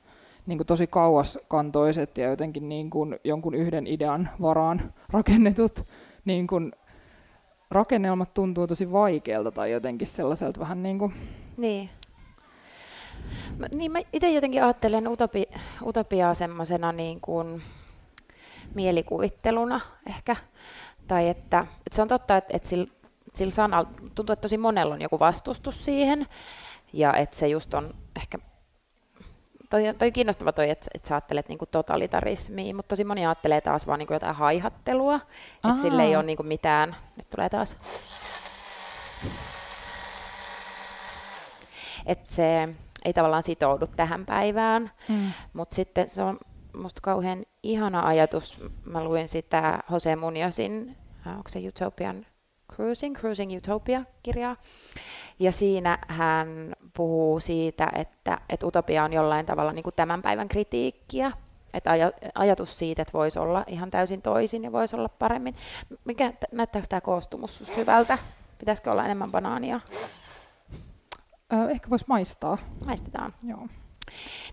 niin 0.48 0.58
kuin 0.58 0.68
tosi 0.68 0.88
kauaskantoiset 0.88 2.18
ja 2.18 2.30
jotenkin 2.30 2.70
niin 2.70 2.90
kuin 2.90 3.20
jonkun 3.24 3.54
yhden 3.54 3.88
idean 3.88 4.30
varaan 4.42 4.94
rakennetut 5.10 5.84
niin 6.26 6.48
kuin 6.48 6.72
rakennelmat 7.72 8.34
tuntuu 8.34 8.68
tosi 8.68 8.92
vaikealta 8.92 9.52
tai 9.52 9.72
jotenkin 9.72 10.08
sellaiselta 10.08 10.60
vähän 10.60 10.84
niin 10.84 11.00
kuin... 11.00 11.14
Niin. 11.58 11.90
Mä, 13.58 13.68
niin 13.72 13.92
mä 13.92 14.00
itse 14.14 14.32
jotenkin 14.32 14.64
ajattelen 14.64 15.08
utopi, 15.08 15.44
utopiaa 15.86 16.34
semmoisena 16.34 16.92
niin 16.92 17.22
kuin 17.22 17.62
mielikuvitteluna 18.76 19.82
ehkä. 20.08 20.36
Tai 21.08 21.30
että, 21.30 21.60
että 21.60 21.96
se 21.96 22.02
on 22.02 22.08
totta, 22.08 22.38
että, 22.38 22.58
että 22.58 22.70
sillä 22.70 22.88
sillä 23.38 23.52
sanalla, 23.52 23.90
tuntuu, 24.16 24.34
että 24.34 24.42
tosi 24.42 24.58
monella 24.58 24.94
on 24.94 25.02
joku 25.02 25.20
vastustus 25.20 25.86
siihen, 25.86 26.28
ja 26.94 27.14
että 27.14 27.38
se 27.38 27.48
just 27.48 27.74
on 27.74 27.94
ehkä 28.16 28.38
toi, 29.70 29.82
toi 29.98 30.12
kiinnostava 30.12 30.52
toi, 30.52 30.70
että, 30.70 30.88
että 30.94 31.08
sä 31.08 31.16
ajattelet 31.16 31.50
niin 31.50 31.60
totalitarismia, 31.72 32.76
mutta 32.76 32.90
tosi 32.90 33.04
moni 33.04 33.26
ajattelee 33.26 33.62
taas 33.62 33.88
vaan 33.88 34.00
niin 34.00 34.08
jotain 34.12 34.36
haihattelua, 34.36 35.20
että 35.70 35.82
sille 35.82 36.04
ei 36.04 36.16
ole 36.16 36.24
niin 36.24 36.38
mitään, 36.44 36.96
nyt 37.16 37.30
tulee 37.30 37.50
taas, 37.50 37.78
että 42.06 42.36
se 42.36 42.70
ei 43.06 43.14
tavallaan 43.14 43.44
sitoudu 43.44 43.88
tähän 43.88 44.26
päivään, 44.26 44.92
mm. 45.08 45.32
mutta 45.54 45.76
sitten 45.76 46.10
se 46.10 46.22
on 46.22 46.40
musta 46.78 47.02
kauhean 47.02 47.46
ihana 47.64 48.08
ajatus, 48.08 48.64
mä 48.86 49.04
luin 49.04 49.28
sitä 49.28 49.80
Jose 49.92 50.16
Muniosin, 50.16 50.98
äh, 51.28 51.38
onko 51.38 51.50
se 51.50 51.60
Utopian 51.68 52.26
Cruising, 52.74 53.18
Cruising 53.18 53.58
Utopia-kirjaa, 53.58 54.56
ja 55.40 55.52
siinä 55.52 55.98
hän 56.08 56.74
puhuu 56.94 57.40
siitä, 57.40 57.92
että, 57.96 58.38
että 58.50 58.68
utopia 58.68 59.04
on 59.04 59.14
jollain 59.14 59.46
tavalla 59.46 59.74
niin 59.74 59.84
kuin 59.84 59.96
tämän 59.96 60.22
päivän 60.22 60.48
kritiikkiä, 60.48 61.32
että 61.74 61.90
ajatus 62.36 62.80
siitä, 62.80 63.02
että 63.02 63.14
voisi 63.14 63.40
olla 63.40 63.64
ihan 63.68 63.92
täysin 63.92 64.22
toisin 64.22 64.64
ja 64.64 64.72
voisi 64.72 64.96
olla 64.96 65.10
paremmin. 65.10 65.56
Mikä, 66.06 66.34
näyttääkö 66.52 66.88
tämä 66.88 67.02
koostumus 67.02 67.58
susta 67.58 67.76
hyvältä? 67.78 68.18
Pitäisikö 68.60 68.92
olla 68.92 69.06
enemmän 69.06 69.32
banaania? 69.32 69.80
Ö, 71.54 71.70
ehkä 71.70 71.90
voisi 71.90 72.06
maistaa. 72.08 72.58
Maistetaan. 72.86 73.34
Joo. 73.44 73.68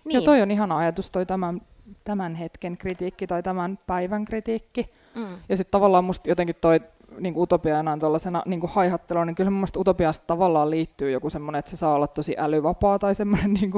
Niin. 0.05 0.15
Ja 0.15 0.23
toi 0.23 0.43
on 0.43 0.51
ihana 0.51 0.77
ajatus, 0.77 1.11
toi 1.11 1.27
tämän, 1.27 1.61
tämän 2.05 2.35
hetken 2.35 2.77
kritiikki 2.77 3.27
tai 3.27 3.43
tämän 3.43 3.79
päivän 3.87 4.25
kritiikki. 4.25 4.91
Mm. 5.15 5.39
Ja 5.49 5.57
sitten 5.57 5.71
tavallaan 5.71 6.05
musta 6.05 6.29
jotenkin 6.29 6.57
toi 6.61 6.81
niin 7.19 7.35
utopiana 7.37 7.99
tuollaisena 7.99 8.43
niin 8.47 8.61
haihatteluna, 8.69 9.25
niin 9.25 9.35
kyllä 9.35 9.51
mun 9.51 9.59
mielestä 9.59 9.81
utopiasta 9.81 10.27
tavallaan 10.27 10.71
liittyy 10.71 11.11
joku 11.11 11.31
semmoinen, 11.31 11.59
että 11.59 11.71
se 11.71 11.77
saa 11.77 11.95
olla 11.95 12.07
tosi 12.07 12.35
älyvapaa 12.39 12.99
tai 12.99 13.15
semmoinen 13.15 13.53
niin 13.61 13.73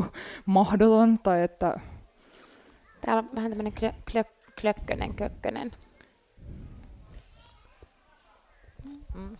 mahdoton. 0.47 1.19
Tai 1.19 1.43
että... 1.43 1.81
Täällä 3.01 3.21
on 3.21 3.31
vähän 3.35 3.51
tämmöinen 3.51 3.73
klö, 3.73 3.93
klö, 4.13 4.25
klökkönen, 4.61 5.15
kökkönen. 5.15 5.73
Mm. 9.15 9.37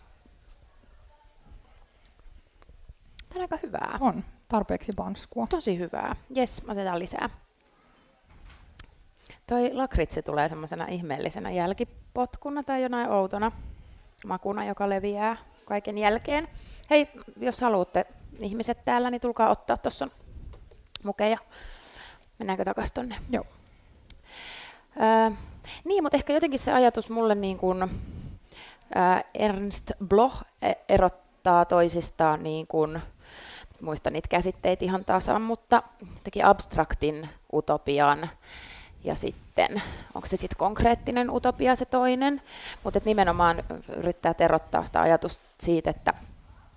Tämä 3.29 3.35
on 3.35 3.41
aika 3.41 3.57
hyvää. 3.63 3.97
On, 3.99 4.23
tarpeeksi 4.47 4.91
panskua. 4.95 5.47
Tosi 5.47 5.79
hyvää. 5.79 6.15
Jes, 6.35 6.61
otetaan 6.67 6.99
lisää. 6.99 7.29
Toi 9.47 9.73
lakritsi 9.73 10.23
tulee 10.23 10.49
semmoisena 10.49 10.85
ihmeellisenä 10.85 11.51
jälkipotkuna 11.51 12.63
tai 12.63 12.83
jonain 12.83 13.09
outona 13.09 13.51
makuna, 14.25 14.65
joka 14.65 14.89
leviää 14.89 15.37
kaiken 15.65 15.97
jälkeen. 15.97 16.47
Hei, 16.89 17.07
jos 17.39 17.61
haluatte 17.61 18.05
ihmiset 18.39 18.85
täällä, 18.85 19.11
niin 19.11 19.21
tulkaa 19.21 19.49
ottaa. 19.49 19.77
Tuossa 19.77 20.07
mukeja. 21.03 21.37
Mennäänkö 22.39 22.65
takaisin 22.65 22.93
tonne? 22.93 23.15
Joo. 23.29 23.45
Öö, 25.01 25.37
niin, 25.83 26.03
mutta 26.03 26.17
ehkä 26.17 26.33
jotenkin 26.33 26.59
se 26.59 26.71
ajatus 26.73 27.09
mulle 27.09 27.35
niin 27.35 27.57
kuin, 27.57 27.83
öö, 27.83 27.89
Ernst 29.33 29.91
Bloch 30.07 30.43
e- 30.61 30.73
erottaa 30.89 31.65
toisistaan 31.65 32.43
niin 32.43 32.67
kuin, 32.67 33.01
muista 33.81 34.09
niitä 34.09 34.27
käsitteitä 34.29 34.85
ihan 34.85 35.05
tasan, 35.05 35.41
mutta 35.41 35.83
teki 36.23 36.43
abstraktin 36.43 37.29
utopian 37.53 38.29
ja 39.07 39.15
sitten, 39.15 39.81
onko 40.15 40.27
se 40.27 40.37
sitten 40.37 40.57
konkreettinen 40.57 41.29
utopia 41.29 41.75
se 41.75 41.85
toinen, 41.85 42.41
mutta 42.83 42.99
nimenomaan 43.05 43.63
yrittää 43.95 44.33
terottaa 44.33 44.83
sitä 44.83 45.01
ajatusta 45.01 45.43
siitä, 45.59 45.89
että, 45.89 46.13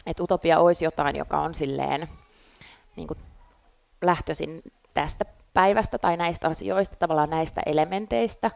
että 0.07 0.23
utopia 0.23 0.59
olisi 0.59 0.85
jotain, 0.85 1.17
joka 1.17 1.41
on 1.41 1.55
silleen 1.55 2.09
niin 2.97 3.09
lähtöisin 4.03 4.63
tästä 4.95 5.25
päivästä 5.55 5.99
tai 5.99 6.17
näistä 6.17 6.49
asioista, 6.49 6.97
tavallaan 6.97 7.31
näistä 7.31 7.61
elementeistä, 7.67 8.51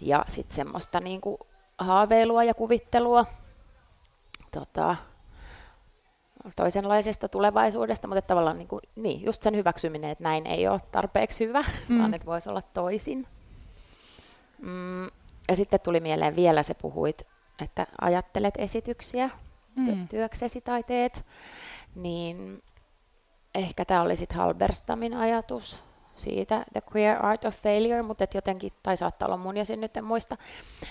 ja 0.00 0.24
sitten 0.28 0.56
semmoista 0.56 1.00
niin 1.00 1.20
haaveilua 1.78 2.44
ja 2.44 2.54
kuvittelua, 2.54 3.26
tota, 4.50 4.96
toisenlaisesta 6.56 7.28
tulevaisuudesta, 7.28 8.08
mutta 8.08 8.22
tavallaan 8.22 8.58
niin, 8.58 8.68
kuin, 8.68 8.80
niin, 8.96 9.24
just 9.24 9.42
sen 9.42 9.56
hyväksyminen, 9.56 10.10
että 10.10 10.24
näin 10.24 10.46
ei 10.46 10.68
ole 10.68 10.80
tarpeeksi 10.92 11.46
hyvä, 11.46 11.64
mm. 11.88 11.98
vaan 11.98 12.14
että 12.14 12.26
voisi 12.26 12.48
olla 12.48 12.62
toisin. 12.74 13.26
Mm, 14.58 15.04
ja 15.48 15.56
sitten 15.56 15.80
tuli 15.80 16.00
mieleen 16.00 16.36
vielä, 16.36 16.62
se 16.62 16.74
puhuit, 16.74 17.26
että 17.62 17.86
ajattelet 18.00 18.54
esityksiä, 18.58 19.30
mm. 19.76 20.08
työksesi 20.08 20.60
tai 20.60 20.82
teet, 20.82 21.24
niin 21.94 22.62
ehkä 23.54 23.84
tämä 23.84 24.02
oli 24.02 24.16
sitten 24.16 24.38
Halberstamin 24.38 25.16
ajatus 25.16 25.84
siitä, 26.16 26.64
The 26.72 26.82
Queer 26.94 27.26
Art 27.26 27.44
of 27.44 27.56
Failure, 27.56 28.02
mutta 28.02 28.24
et 28.24 28.34
jotenkin, 28.34 28.72
tai 28.82 28.96
saattaa 28.96 29.26
olla 29.26 29.36
mun 29.36 29.56
ja 29.56 29.64
sen 29.64 29.80
nyt 29.80 29.96
en 29.96 30.04
muista, 30.04 30.36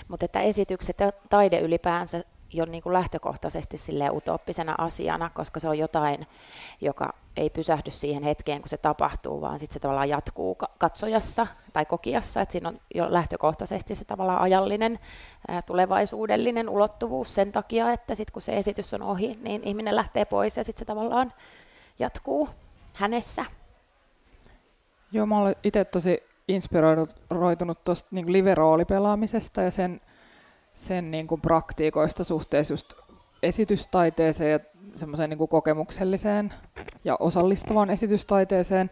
mutta 0.08 0.24
että 0.24 0.40
esitykset 0.40 1.00
ja 1.00 1.12
taide 1.30 1.60
ylipäänsä 1.60 2.24
jo 2.52 2.64
niin 2.64 2.82
kuin 2.82 2.92
lähtökohtaisesti 2.92 3.78
sille 3.78 4.10
utooppisena 4.10 4.74
asiana, 4.78 5.30
koska 5.34 5.60
se 5.60 5.68
on 5.68 5.78
jotain, 5.78 6.26
joka 6.80 7.14
ei 7.36 7.50
pysähdy 7.50 7.90
siihen 7.90 8.22
hetkeen, 8.22 8.60
kun 8.60 8.68
se 8.68 8.76
tapahtuu, 8.76 9.40
vaan 9.40 9.58
sitten 9.58 9.74
se 9.74 9.80
tavallaan 9.80 10.08
jatkuu 10.08 10.58
katsojassa 10.78 11.46
tai 11.72 11.84
kokijassa, 11.86 12.40
että 12.40 12.52
siinä 12.52 12.68
on 12.68 12.80
jo 12.94 13.12
lähtökohtaisesti 13.12 13.94
se 13.94 14.04
tavallaan 14.04 14.40
ajallinen, 14.40 14.98
tulevaisuudellinen 15.66 16.68
ulottuvuus 16.68 17.34
sen 17.34 17.52
takia, 17.52 17.92
että 17.92 18.14
sitten 18.14 18.32
kun 18.32 18.42
se 18.42 18.56
esitys 18.56 18.94
on 18.94 19.02
ohi, 19.02 19.38
niin 19.42 19.64
ihminen 19.64 19.96
lähtee 19.96 20.24
pois 20.24 20.56
ja 20.56 20.64
sitten 20.64 20.78
se 20.78 20.84
tavallaan 20.84 21.32
jatkuu 21.98 22.48
hänessä. 22.94 23.44
Joo, 25.12 25.26
mä 25.26 25.38
olen 25.38 25.56
itse 25.64 25.84
tosi 25.84 26.22
inspiroitunut 26.48 27.84
tuosta 27.84 28.08
niin 28.10 28.32
live-roolipelaamisesta 28.32 29.62
ja 29.62 29.70
sen 29.70 30.00
sen 30.74 31.10
niin 31.10 31.26
kuin 31.26 31.40
praktiikoista 31.40 32.24
suhteessa 32.24 32.74
just 32.74 32.94
esitystaiteeseen 33.42 34.50
ja 34.50 34.60
semmoiseen 34.94 35.30
niin 35.30 35.48
kokemukselliseen 35.48 36.54
ja 37.04 37.16
osallistavaan 37.20 37.90
esitystaiteeseen. 37.90 38.90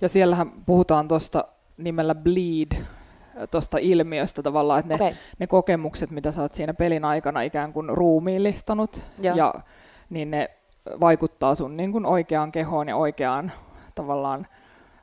Ja 0.00 0.08
siellähän 0.08 0.50
puhutaan 0.66 1.08
tuosta 1.08 1.44
nimellä 1.76 2.14
bleed, 2.14 2.84
tuosta 3.50 3.78
ilmiöstä 3.78 4.42
tavallaan, 4.42 4.80
että 4.80 4.96
ne, 4.96 5.04
okay. 5.04 5.12
ne 5.38 5.46
kokemukset, 5.46 6.10
mitä 6.10 6.30
sä 6.30 6.42
oot 6.42 6.52
siinä 6.52 6.74
pelin 6.74 7.04
aikana 7.04 7.40
ikään 7.40 7.72
kuin 7.72 7.88
ruumiillistanut, 7.88 9.02
ja. 9.20 9.36
ja, 9.36 9.54
niin 10.10 10.30
ne 10.30 10.50
vaikuttaa 11.00 11.54
sun 11.54 11.76
niin 11.76 11.92
kuin 11.92 12.06
oikeaan 12.06 12.52
kehoon 12.52 12.88
ja 12.88 12.96
oikeaan 12.96 13.52
tavallaan 13.94 14.46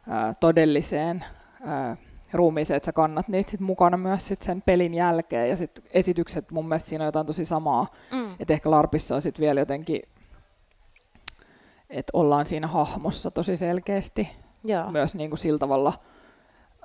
ää, 0.09 0.33
todelliseen 0.39 1.25
ää, 1.65 1.97
ruumiiseen, 2.33 2.77
että 2.77 2.85
sä 2.85 2.93
kannat 2.93 3.27
niitä 3.27 3.51
sit 3.51 3.59
mukana 3.59 3.97
myös 3.97 4.27
sit 4.27 4.41
sen 4.41 4.61
pelin 4.61 4.93
jälkeen. 4.93 5.49
Ja 5.49 5.57
sit 5.57 5.83
esitykset, 5.91 6.51
mun 6.51 6.67
mielestä 6.67 6.89
siinä 6.89 7.03
on 7.03 7.07
jotain 7.07 7.27
tosi 7.27 7.45
samaa. 7.45 7.87
Mm. 8.11 8.35
Että 8.39 8.53
ehkä 8.53 8.71
LARPissa 8.71 9.15
on 9.15 9.21
sit 9.21 9.39
vielä 9.39 9.61
jotenkin, 9.61 10.01
että 11.89 12.11
ollaan 12.13 12.45
siinä 12.45 12.67
hahmossa 12.67 13.31
tosi 13.31 13.57
selkeästi. 13.57 14.29
Joo. 14.63 14.91
Myös 14.91 15.15
niin 15.15 15.29
kuin 15.29 15.39
sillä 15.39 15.59
tavalla 15.59 15.93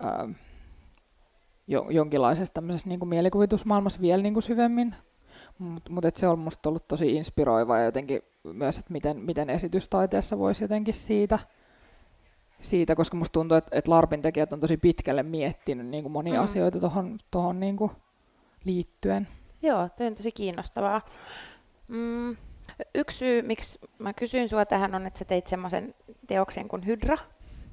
ää, 0.00 0.28
jo, 1.66 1.86
jonkinlaisessa 1.90 2.54
tämmöisessä 2.54 2.88
niin 2.88 2.98
kuin 2.98 3.08
mielikuvitusmaailmassa 3.08 4.00
vielä 4.00 4.22
niin 4.22 4.34
kuin 4.34 4.42
syvemmin. 4.42 4.94
Mutta 5.58 5.92
mut 5.92 6.04
se 6.16 6.28
on 6.28 6.38
musta 6.38 6.68
ollut 6.68 6.88
tosi 6.88 7.14
inspiroiva 7.14 7.78
ja 7.78 7.84
jotenkin 7.84 8.22
myös, 8.52 8.78
että 8.78 8.92
miten, 8.92 9.16
miten 9.16 9.50
esitystaiteessa 9.50 10.38
voisi 10.38 10.64
jotenkin 10.64 10.94
siitä– 10.94 11.38
siitä, 12.60 12.96
koska 12.96 13.16
musta 13.16 13.32
tuntuu, 13.32 13.56
että, 13.56 13.78
että 13.78 13.90
LARPin 13.90 14.22
tekijät 14.22 14.52
on 14.52 14.60
tosi 14.60 14.76
pitkälle 14.76 15.22
miettinyt 15.22 15.86
niin 15.86 16.02
kuin 16.02 16.12
monia 16.12 16.40
mm. 16.40 16.44
asioita 16.44 16.80
tuohon 16.80 17.18
tohon, 17.30 17.60
niin 17.60 17.76
kuin 17.76 17.90
liittyen. 18.64 19.28
Joo, 19.62 19.88
toi 19.96 20.06
on 20.06 20.14
tosi 20.14 20.32
kiinnostavaa. 20.32 21.00
Mm, 21.88 22.36
yksi 22.94 23.16
syy, 23.18 23.42
miksi 23.42 23.78
mä 23.98 24.12
kysyin 24.12 24.48
sua 24.48 24.64
tähän 24.64 24.94
on, 24.94 25.06
että 25.06 25.18
sä 25.18 25.24
teit 25.24 25.46
semmoisen 25.46 25.94
teoksen 26.26 26.68
kuin 26.68 26.86
Hydra, 26.86 27.18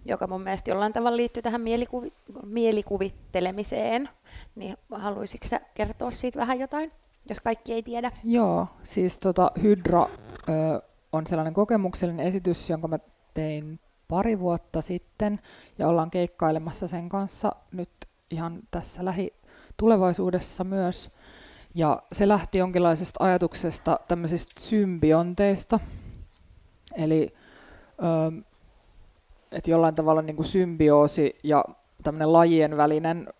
joka 0.05 0.27
mun 0.27 0.41
mielestä 0.41 0.69
jollain 0.69 0.93
tavalla 0.93 1.17
liittyy 1.17 1.43
tähän 1.43 1.61
mielikuvi- 1.61 2.11
mielikuvittelemiseen. 2.45 4.09
Niin 4.55 4.77
haluaisitko 4.91 5.47
sä 5.47 5.61
kertoa 5.73 6.11
siitä 6.11 6.39
vähän 6.39 6.59
jotain, 6.59 6.91
jos 7.29 7.39
kaikki 7.39 7.73
ei 7.73 7.83
tiedä? 7.83 8.11
Joo, 8.23 8.67
siis 8.83 9.19
tota, 9.19 9.51
Hydra 9.63 10.09
ö, 10.49 10.81
on 11.11 11.27
sellainen 11.27 11.53
kokemuksellinen 11.53 12.27
esitys, 12.27 12.69
jonka 12.69 12.87
mä 12.87 12.99
tein 13.33 13.79
pari 14.07 14.39
vuotta 14.39 14.81
sitten 14.81 15.39
ja 15.77 15.87
ollaan 15.87 16.11
keikkailemassa 16.11 16.87
sen 16.87 17.09
kanssa 17.09 17.51
nyt 17.71 17.89
ihan 18.31 18.59
tässä 18.71 19.05
lähitulevaisuudessa 19.05 20.63
myös. 20.63 21.11
Ja 21.75 22.03
se 22.11 22.27
lähti 22.27 22.57
jonkinlaisesta 22.57 23.23
ajatuksesta 23.23 23.99
tämmöisistä 24.07 24.61
symbionteista, 24.61 25.79
eli 26.95 27.33
ö, 27.99 28.41
että 29.51 29.71
jollain 29.71 29.95
tavalla 29.95 30.21
niin 30.21 30.35
kuin 30.35 30.45
symbioosi 30.45 31.35
ja 31.43 31.65
tämmöinen 32.03 32.33
lajien 32.33 32.77
välinen 32.77 33.33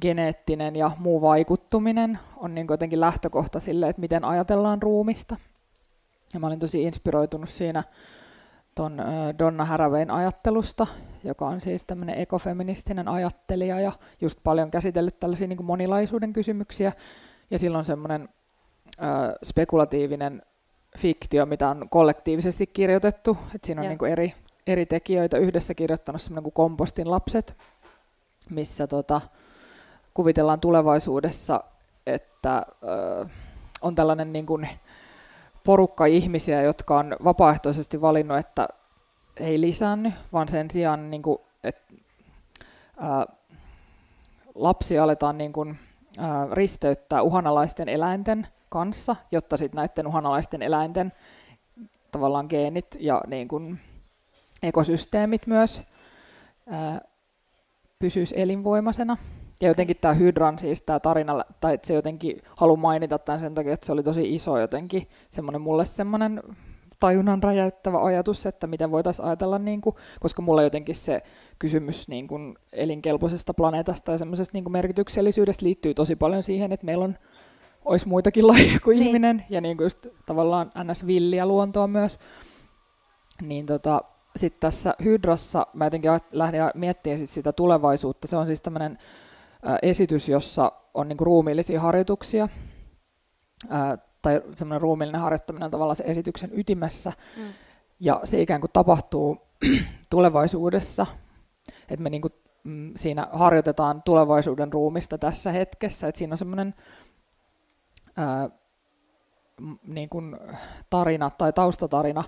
geneettinen 0.00 0.76
ja 0.76 0.90
muu 0.98 1.20
vaikuttuminen 1.20 2.18
on 2.36 2.54
niin 2.54 2.66
jotenkin 2.70 3.00
lähtökohta 3.00 3.60
sille, 3.60 3.88
että 3.88 4.00
miten 4.00 4.24
ajatellaan 4.24 4.82
ruumista. 4.82 5.36
Ja 6.34 6.40
mä 6.40 6.46
olin 6.46 6.60
tosi 6.60 6.82
inspiroitunut 6.82 7.48
siinä 7.48 7.84
ton 8.76 9.02
Donna 9.38 9.64
Haravein 9.64 10.10
ajattelusta, 10.10 10.86
joka 11.24 11.46
on 11.46 11.60
siis 11.60 11.84
tämmöinen 11.84 12.18
ekofeministinen 12.18 13.08
ajattelija 13.08 13.80
ja 13.80 13.92
just 14.20 14.38
paljon 14.44 14.70
käsitellyt 14.70 15.20
tällaisia 15.20 15.48
niin 15.48 15.64
monilaisuuden 15.64 16.32
kysymyksiä. 16.32 16.92
Ja 17.50 17.58
silloin 17.58 17.84
semmoinen 17.84 18.28
spekulatiivinen 19.42 20.42
fiktio, 20.98 21.46
mitä 21.46 21.68
on 21.68 21.88
kollektiivisesti 21.88 22.66
kirjoitettu. 22.66 23.38
Et 23.54 23.64
siinä 23.64 23.82
on 23.82 23.88
niin 23.88 23.98
kuin 23.98 24.12
eri, 24.12 24.34
eri 24.66 24.86
tekijöitä 24.86 25.38
yhdessä 25.38 25.74
kirjoittanut 25.74 26.22
semmoinen 26.22 26.42
kuin 26.42 26.52
Kompostin 26.52 27.10
lapset, 27.10 27.56
missä 28.50 28.86
tota, 28.86 29.20
kuvitellaan 30.14 30.60
tulevaisuudessa, 30.60 31.64
että 32.06 32.66
ö, 32.82 33.26
on 33.82 33.94
tällainen 33.94 34.32
niin 34.32 34.46
kuin 34.46 34.68
porukka 35.66 36.06
ihmisiä, 36.06 36.62
jotka 36.62 36.98
on 36.98 37.16
vapaaehtoisesti 37.24 38.00
valinnut, 38.00 38.38
että 38.38 38.68
ei 39.36 39.60
lisäänny, 39.60 40.12
vaan 40.32 40.48
sen 40.48 40.70
sijaan, 40.70 41.10
niin 41.10 41.22
kuin, 41.22 41.38
että 41.64 41.94
ää, 42.98 43.26
lapsia 44.54 45.02
aletaan 45.02 45.38
niin 45.38 45.52
kuin, 45.52 45.78
ää, 46.18 46.48
risteyttää 46.52 47.22
uhanalaisten 47.22 47.88
eläinten 47.88 48.46
kanssa, 48.68 49.16
jotta 49.32 49.56
sitten 49.56 49.76
näiden 49.76 50.06
uhanalaisten 50.06 50.62
eläinten 50.62 51.12
tavallaan 52.10 52.46
geenit 52.48 52.96
ja 52.98 53.20
niin 53.26 53.48
kuin, 53.48 53.80
ekosysteemit 54.62 55.46
myös 55.46 55.82
ää, 56.66 57.00
pysyisi 57.98 58.34
elinvoimaisena. 58.38 59.16
Ja 59.60 59.68
jotenkin 59.68 59.96
tämä 60.00 60.14
Hydran, 60.14 60.58
siis 60.58 60.82
tämä 60.82 61.00
tarina, 61.00 61.44
tai 61.60 61.74
että 61.74 61.86
se 61.86 61.94
jotenkin 61.94 62.42
haluan 62.56 62.78
mainita 62.78 63.18
tämän 63.18 63.40
sen 63.40 63.54
takia, 63.54 63.72
että 63.72 63.86
se 63.86 63.92
oli 63.92 64.02
tosi 64.02 64.34
iso 64.34 64.58
jotenkin, 64.58 65.08
semmoinen 65.28 65.60
mulle 65.60 65.84
semmoinen 65.84 66.42
tajunnan 67.00 67.42
räjäyttävä 67.42 68.04
ajatus, 68.04 68.46
että 68.46 68.66
miten 68.66 68.90
voitaisiin 68.90 69.26
ajatella, 69.26 69.58
niin 69.58 69.80
kuin, 69.80 69.96
koska 70.20 70.42
mulla 70.42 70.62
jotenkin 70.62 70.94
se 70.94 71.22
kysymys 71.58 72.08
niin 72.08 72.28
kuin 72.28 72.54
elinkelpoisesta 72.72 73.54
planeetasta 73.54 74.12
ja 74.12 74.18
semmoisesta 74.18 74.56
niin 74.56 74.64
kuin 74.64 74.72
merkityksellisyydestä 74.72 75.64
liittyy 75.64 75.94
tosi 75.94 76.16
paljon 76.16 76.42
siihen, 76.42 76.72
että 76.72 76.86
meillä 76.86 77.04
on, 77.04 77.16
olisi 77.84 78.08
muitakin 78.08 78.46
lajeja 78.48 78.80
kuin 78.84 78.98
niin. 78.98 79.06
ihminen, 79.06 79.44
ja 79.50 79.60
niin 79.60 79.76
kuin 79.76 79.84
just 79.84 80.06
tavallaan 80.26 80.72
ns-villiä 80.84 81.46
luontoa 81.46 81.86
myös. 81.86 82.18
Niin 83.42 83.66
tota, 83.66 84.00
sitten 84.36 84.60
tässä 84.60 84.94
Hydrassa 85.04 85.66
mä 85.72 85.86
jotenkin 85.86 86.10
lähdin 86.32 86.60
miettimään 86.74 87.18
sit 87.18 87.30
sitä 87.30 87.52
tulevaisuutta. 87.52 88.28
Se 88.28 88.36
on 88.36 88.46
siis 88.46 88.60
tämmöinen 88.60 88.98
esitys, 89.82 90.28
jossa 90.28 90.72
on 90.94 91.08
niinku 91.08 91.24
ruumiillisia 91.24 91.80
harjoituksia, 91.80 92.48
ää, 93.68 93.98
tai 94.22 94.42
semmoinen 94.54 94.80
ruumiillinen 94.80 95.20
harjoittaminen 95.20 95.64
on 95.64 95.70
tavallaan 95.70 95.96
se 95.96 96.04
esityksen 96.06 96.50
ytimessä, 96.52 97.12
mm. 97.36 97.42
ja 98.00 98.20
se 98.24 98.40
ikään 98.40 98.60
kuin 98.60 98.70
tapahtuu 98.72 99.38
tulevaisuudessa, 100.10 101.06
että 101.88 102.02
me 102.02 102.10
niinku, 102.10 102.28
mm, 102.64 102.92
siinä 102.96 103.28
harjoitetaan 103.32 104.02
tulevaisuuden 104.02 104.72
ruumista 104.72 105.18
tässä 105.18 105.52
hetkessä, 105.52 106.08
että 106.08 106.18
siinä 106.18 106.34
on 106.34 106.38
semmoinen 106.38 106.74
ää, 108.16 108.50
niin 109.86 110.08
kuin 110.08 110.36
tarina 110.90 111.30
tai 111.30 111.52
taustatarina, 111.52 112.24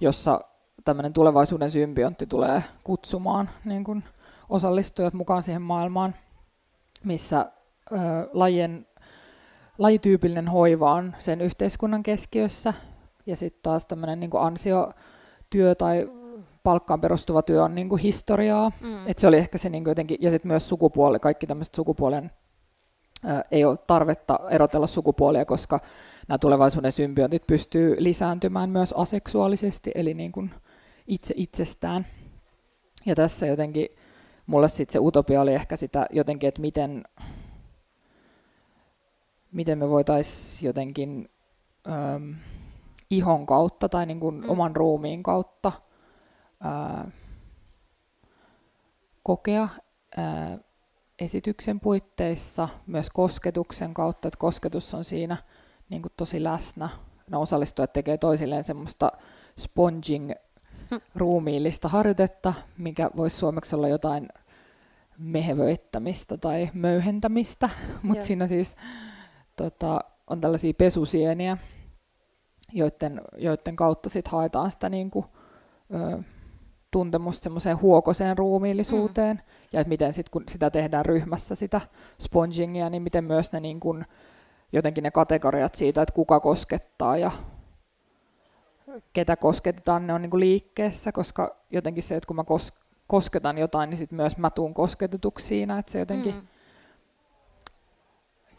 jossa 0.00 0.40
tämmöinen 0.84 1.12
tulevaisuuden 1.12 1.70
symbiontti 1.70 2.26
tulee 2.26 2.62
kutsumaan 2.84 3.50
niin 3.64 3.84
kuin 3.84 4.04
osallistujat 4.48 5.14
mukaan 5.14 5.42
siihen 5.42 5.62
maailmaan 5.62 6.14
missä 7.06 7.52
ö, 7.92 7.96
lajien, 8.32 8.86
lajityypillinen 9.78 10.48
hoiva 10.48 10.92
on 10.92 11.16
sen 11.18 11.40
yhteiskunnan 11.40 12.02
keskiössä, 12.02 12.74
ja 13.26 13.36
sitten 13.36 13.62
taas 13.62 13.86
tämmöinen 13.86 14.20
niin 14.20 14.30
ansiotyö 14.38 15.74
tai 15.78 16.08
palkkaan 16.62 17.00
perustuva 17.00 17.42
työ 17.42 17.64
on 17.64 17.74
niin 17.74 17.88
kuin 17.88 18.02
historiaa. 18.02 18.72
Mm. 18.80 19.06
Et 19.06 19.18
se 19.18 19.26
oli 19.26 19.36
ehkä 19.36 19.58
se 19.58 19.68
niin 19.68 19.84
kuin 19.84 19.90
jotenkin, 19.90 20.18
ja 20.20 20.30
sitten 20.30 20.48
myös 20.48 20.68
sukupuoli, 20.68 21.18
kaikki 21.18 21.46
tämmöiset 21.46 21.74
sukupuolen, 21.74 22.30
ei 23.50 23.64
ole 23.64 23.76
tarvetta 23.86 24.40
erotella 24.50 24.86
sukupuolia, 24.86 25.44
koska 25.44 25.78
nämä 26.28 26.38
tulevaisuuden 26.38 26.92
symbiontit 26.92 27.46
pystyy 27.46 27.96
lisääntymään 27.98 28.70
myös 28.70 28.92
aseksuaalisesti, 28.92 29.90
eli 29.94 30.14
niin 30.14 30.32
kuin 30.32 30.50
itse 31.06 31.34
itsestään. 31.36 32.06
Ja 33.06 33.14
tässä 33.14 33.46
jotenkin 33.46 33.88
mulle 34.46 34.68
sitten 34.68 34.92
se 34.92 34.98
utopia 34.98 35.40
oli 35.40 35.54
ehkä 35.54 35.76
sitä 35.76 36.06
jotenkin, 36.10 36.48
että 36.48 36.60
miten, 36.60 37.04
miten 39.52 39.78
me 39.78 39.88
voitaisiin 39.88 40.66
jotenkin 40.66 41.30
ähm, 41.88 42.30
ihon 43.10 43.46
kautta 43.46 43.88
tai 43.88 44.06
niin 44.06 44.20
kuin 44.20 44.34
mm. 44.34 44.50
oman 44.50 44.76
ruumiin 44.76 45.22
kautta 45.22 45.72
äh, 46.64 47.12
kokea 49.22 49.68
äh, 50.18 50.58
esityksen 51.18 51.80
puitteissa, 51.80 52.68
myös 52.86 53.10
kosketuksen 53.10 53.94
kautta, 53.94 54.28
että 54.28 54.38
kosketus 54.38 54.94
on 54.94 55.04
siinä 55.04 55.36
niin 55.88 56.02
kuin 56.02 56.12
tosi 56.16 56.44
läsnä. 56.44 56.88
Ne 57.30 57.36
osallistujat 57.36 57.92
tekee 57.92 58.18
toisilleen 58.18 58.64
semmoista 58.64 59.12
sponging 59.58 60.32
ruumiillista 61.14 61.88
harjoitetta, 61.88 62.54
mikä 62.78 63.10
voisi 63.16 63.36
suomeksi 63.36 63.76
olla 63.76 63.88
jotain 63.88 64.28
mehevöittämistä 65.18 66.36
tai 66.36 66.70
möyhentämistä, 66.74 67.70
mutta 68.02 68.24
siinä 68.24 68.46
siis 68.46 68.76
tota, 69.56 70.00
on 70.26 70.40
tällaisia 70.40 70.74
pesusieniä, 70.78 71.56
joiden, 72.72 73.20
joiden 73.36 73.76
kautta 73.76 74.08
sit 74.08 74.28
haetaan 74.28 74.70
sitä 74.70 74.88
niinku, 74.88 75.24
ö, 75.94 76.22
tuntemusta 76.90 77.42
semmoiseen 77.42 77.80
huokoseen 77.80 78.38
ruumiillisuuteen, 78.38 79.36
mm. 79.36 79.42
ja 79.72 79.80
että 79.80 79.88
miten 79.88 80.12
sit, 80.12 80.28
kun 80.28 80.44
sitä 80.50 80.70
tehdään 80.70 81.06
ryhmässä 81.06 81.54
sitä 81.54 81.80
spongingia, 82.20 82.90
niin 82.90 83.02
miten 83.02 83.24
myös 83.24 83.52
ne 83.52 83.60
niin 83.60 83.80
kun, 83.80 84.04
jotenkin 84.72 85.02
ne 85.04 85.10
kategoriat 85.10 85.74
siitä, 85.74 86.02
että 86.02 86.14
kuka 86.14 86.40
koskettaa 86.40 87.16
ja 87.16 87.30
ketä 89.12 89.36
kosketetaan, 89.36 90.06
ne 90.06 90.12
on 90.12 90.22
niin 90.22 90.30
kuin 90.30 90.40
liikkeessä, 90.40 91.12
koska 91.12 91.56
jotenkin 91.70 92.02
se, 92.02 92.16
että 92.16 92.26
kun 92.26 92.36
mä 92.36 92.42
kos- 92.42 92.86
kosketan 93.06 93.58
jotain, 93.58 93.90
niin 93.90 93.98
sitten 93.98 94.16
myös 94.16 94.36
mä 94.36 94.50
tuun 94.50 94.74
kosketetuksi 94.74 95.46
siinä, 95.46 95.78
että 95.78 95.92
se 95.92 95.98
jotenkin, 95.98 96.34
mm. 96.34 96.46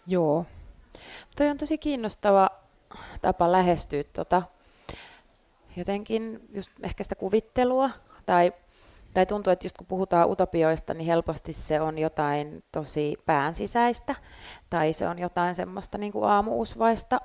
joo. 0.07 0.45
Toi 1.37 1.49
on 1.49 1.57
tosi 1.57 1.77
kiinnostava 1.77 2.49
tapa 3.21 3.51
lähestyä 3.51 4.03
tota, 4.03 4.41
jotenkin 5.75 6.39
just 6.53 6.71
ehkä 6.83 7.03
sitä 7.03 7.15
kuvittelua, 7.15 7.89
tai, 8.25 8.53
tai 9.13 9.25
tuntuu, 9.25 9.53
että 9.53 9.65
just 9.65 9.77
kun 9.77 9.87
puhutaan 9.87 10.29
utopioista, 10.29 10.93
niin 10.93 11.07
helposti 11.07 11.53
se 11.53 11.81
on 11.81 11.97
jotain 11.97 12.63
tosi 12.71 13.15
päänsisäistä, 13.25 14.15
tai 14.69 14.93
se 14.93 15.07
on 15.07 15.19
jotain 15.19 15.55
semmoista 15.55 15.97
niin 15.97 16.11
kuin 16.11 16.25
aamuusvaista 16.25 17.21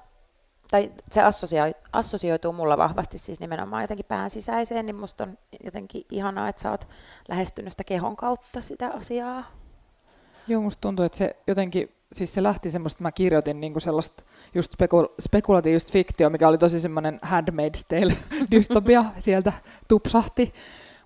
tai 0.72 0.92
se 1.10 1.22
assosioi, 1.22 1.74
assosioituu 1.92 2.52
mulla 2.52 2.78
vahvasti 2.78 3.18
siis 3.18 3.40
nimenomaan 3.40 3.82
jotenkin 3.82 4.06
pään 4.08 4.30
sisäiseen, 4.30 4.86
niin 4.86 4.96
musta 4.96 5.24
on 5.24 5.38
jotenkin 5.64 6.04
ihanaa, 6.10 6.48
että 6.48 6.62
sä 6.62 6.70
oot 6.70 6.88
lähestynyt 7.28 7.72
sitä 7.72 7.84
kehon 7.84 8.16
kautta 8.16 8.60
sitä 8.60 8.88
asiaa. 8.88 9.44
Joo, 10.48 10.62
musta 10.62 10.80
tuntuu, 10.80 11.04
että 11.04 11.18
se 11.18 11.36
jotenkin, 11.46 11.88
siis 12.12 12.34
se 12.34 12.42
lähti 12.42 12.70
semmoista, 12.70 13.02
mä 13.02 13.12
kirjoitin 13.12 13.60
niinku 13.60 13.80
sellaista 13.80 14.24
just 14.54 14.72
speku- 14.72 15.14
spekulatiivista 15.20 15.92
fiktio, 15.92 16.30
mikä 16.30 16.48
oli 16.48 16.58
tosi 16.58 16.80
semmoinen 16.80 17.20
Handmaid's 17.26 17.82
Tale-dystopia, 17.90 19.04
sieltä 19.18 19.52
tupsahti. 19.88 20.52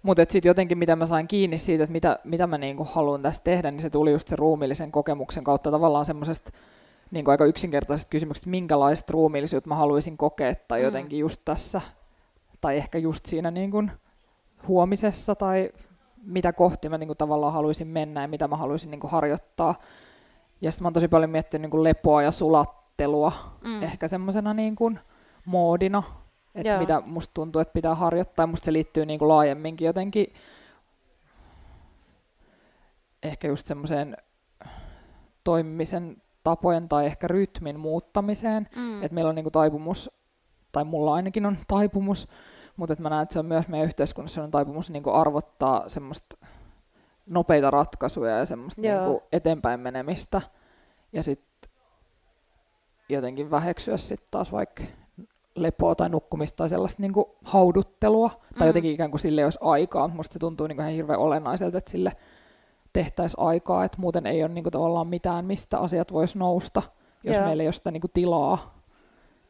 Mutta 0.02 0.22
sitten 0.28 0.50
jotenkin, 0.50 0.78
mitä 0.78 0.96
mä 0.96 1.06
sain 1.06 1.28
kiinni 1.28 1.58
siitä, 1.58 1.84
että 1.84 1.92
mitä, 1.92 2.18
mitä 2.24 2.46
mä 2.46 2.58
niinku 2.58 2.84
haluan 2.84 3.22
tässä 3.22 3.42
tehdä, 3.44 3.70
niin 3.70 3.82
se 3.82 3.90
tuli 3.90 4.12
just 4.12 4.28
se 4.28 4.36
ruumiillisen 4.36 4.92
kokemuksen 4.92 5.44
kautta 5.44 5.70
tavallaan 5.70 6.04
semmoisesta 6.04 6.52
niin 7.10 7.24
kuin 7.24 7.32
aika 7.32 7.44
yksinkertaiset 7.44 8.10
kysymykset, 8.10 8.46
minkälaista 8.46 9.12
ruumiillisuutta 9.12 9.68
mä 9.68 9.74
haluaisin 9.74 10.16
kokea 10.16 10.54
tai 10.68 10.80
mm. 10.80 10.84
jotenkin 10.84 11.18
just 11.18 11.40
tässä, 11.44 11.80
tai 12.60 12.76
ehkä 12.76 12.98
just 12.98 13.26
siinä 13.26 13.50
niin 13.50 13.70
kuin 13.70 13.90
huomisessa 14.68 15.34
tai 15.34 15.70
mitä 16.22 16.52
kohti 16.52 16.88
mä 16.88 16.98
niin 16.98 17.08
kuin 17.08 17.16
tavallaan 17.16 17.52
haluaisin 17.52 17.88
mennä 17.88 18.22
ja 18.22 18.28
mitä 18.28 18.48
mä 18.48 18.56
haluaisin 18.56 18.90
niin 18.90 19.00
kuin 19.00 19.10
harjoittaa. 19.10 19.74
Ja 20.60 20.70
sitten 20.70 20.84
mä 20.84 20.86
oon 20.86 20.92
tosi 20.92 21.08
paljon 21.08 21.30
miettinyt 21.30 21.62
niin 21.62 21.70
kuin 21.70 21.84
lepoa 21.84 22.22
ja 22.22 22.30
sulattelua 22.30 23.32
mm. 23.64 23.82
ehkä 23.82 24.08
semmoisena 24.08 24.54
niin 24.54 24.76
kuin 24.76 24.98
moodina, 25.44 26.02
että 26.54 26.78
mitä 26.78 27.02
musta 27.06 27.34
tuntuu, 27.34 27.60
että 27.60 27.72
pitää 27.72 27.94
harjoittaa. 27.94 28.42
Ja 28.42 28.46
musta 28.46 28.64
se 28.64 28.72
liittyy 28.72 29.06
niin 29.06 29.18
kuin 29.18 29.28
laajemminkin 29.28 29.86
jotenkin 29.86 30.34
ehkä 33.22 33.48
just 33.48 33.66
semmoiseen 33.66 34.16
toimimisen 35.44 36.22
tapojen 36.46 36.88
tai 36.88 37.06
ehkä 37.06 37.28
rytmin 37.28 37.80
muuttamiseen. 37.80 38.68
Mm. 38.76 39.02
Että 39.02 39.14
meillä 39.14 39.28
on 39.28 39.34
niinku 39.34 39.50
taipumus, 39.50 40.10
tai 40.72 40.84
mulla 40.84 41.14
ainakin 41.14 41.46
on 41.46 41.56
taipumus, 41.68 42.28
mutta 42.76 42.92
että 42.92 43.02
mä 43.02 43.10
näen, 43.10 43.22
että 43.22 43.32
se 43.32 43.38
on 43.38 43.46
myös 43.46 43.68
meidän 43.68 43.86
yhteiskunnassa 43.86 44.42
on 44.42 44.50
taipumus 44.50 44.90
niinku 44.90 45.10
arvottaa 45.10 45.88
semmoista 45.88 46.46
nopeita 47.26 47.70
ratkaisuja 47.70 48.38
ja 48.38 48.44
semmoista 48.44 48.80
Joo. 48.80 48.98
niin 48.98 49.10
kuin 49.10 49.20
eteenpäin 49.32 49.80
menemistä. 49.80 50.40
Ja 51.12 51.22
sitten 51.22 51.70
jotenkin 53.08 53.50
väheksyä 53.50 53.96
sitten 53.96 54.28
taas 54.30 54.52
vaikka 54.52 54.84
lepoa 55.54 55.94
tai 55.94 56.08
nukkumista 56.08 56.56
tai 56.56 56.68
sellaista 56.68 57.02
niin 57.02 57.12
kuin 57.12 57.26
hauduttelua. 57.44 58.28
Mm. 58.28 58.58
Tai 58.58 58.68
jotenkin 58.68 58.92
ikään 58.92 59.10
kuin 59.10 59.20
sille 59.20 59.44
olisi 59.44 59.58
aikaa. 59.60 60.08
Musta 60.08 60.32
se 60.32 60.38
tuntuu 60.38 60.66
niin 60.66 60.76
kuin 60.76 60.84
ihan 60.84 60.96
hirveän 60.96 61.20
olennaiselta, 61.20 61.78
että 61.78 61.90
sille 61.90 62.12
tehtäisiin 62.96 63.40
aikaa, 63.40 63.84
että 63.84 64.00
muuten 64.00 64.26
ei 64.26 64.42
ole 64.42 64.52
niin 64.52 64.64
kuin 64.64 64.72
tavallaan 64.72 65.06
mitään, 65.06 65.44
mistä 65.44 65.78
asiat 65.78 66.12
vois 66.12 66.36
nousta, 66.36 66.82
jos 67.24 67.36
Joo. 67.36 67.44
meillä 67.46 67.62
ei 67.62 67.66
ole 67.66 67.72
sitä 67.72 67.90
niin 67.90 68.00
kuin 68.00 68.10
tilaa, 68.14 68.80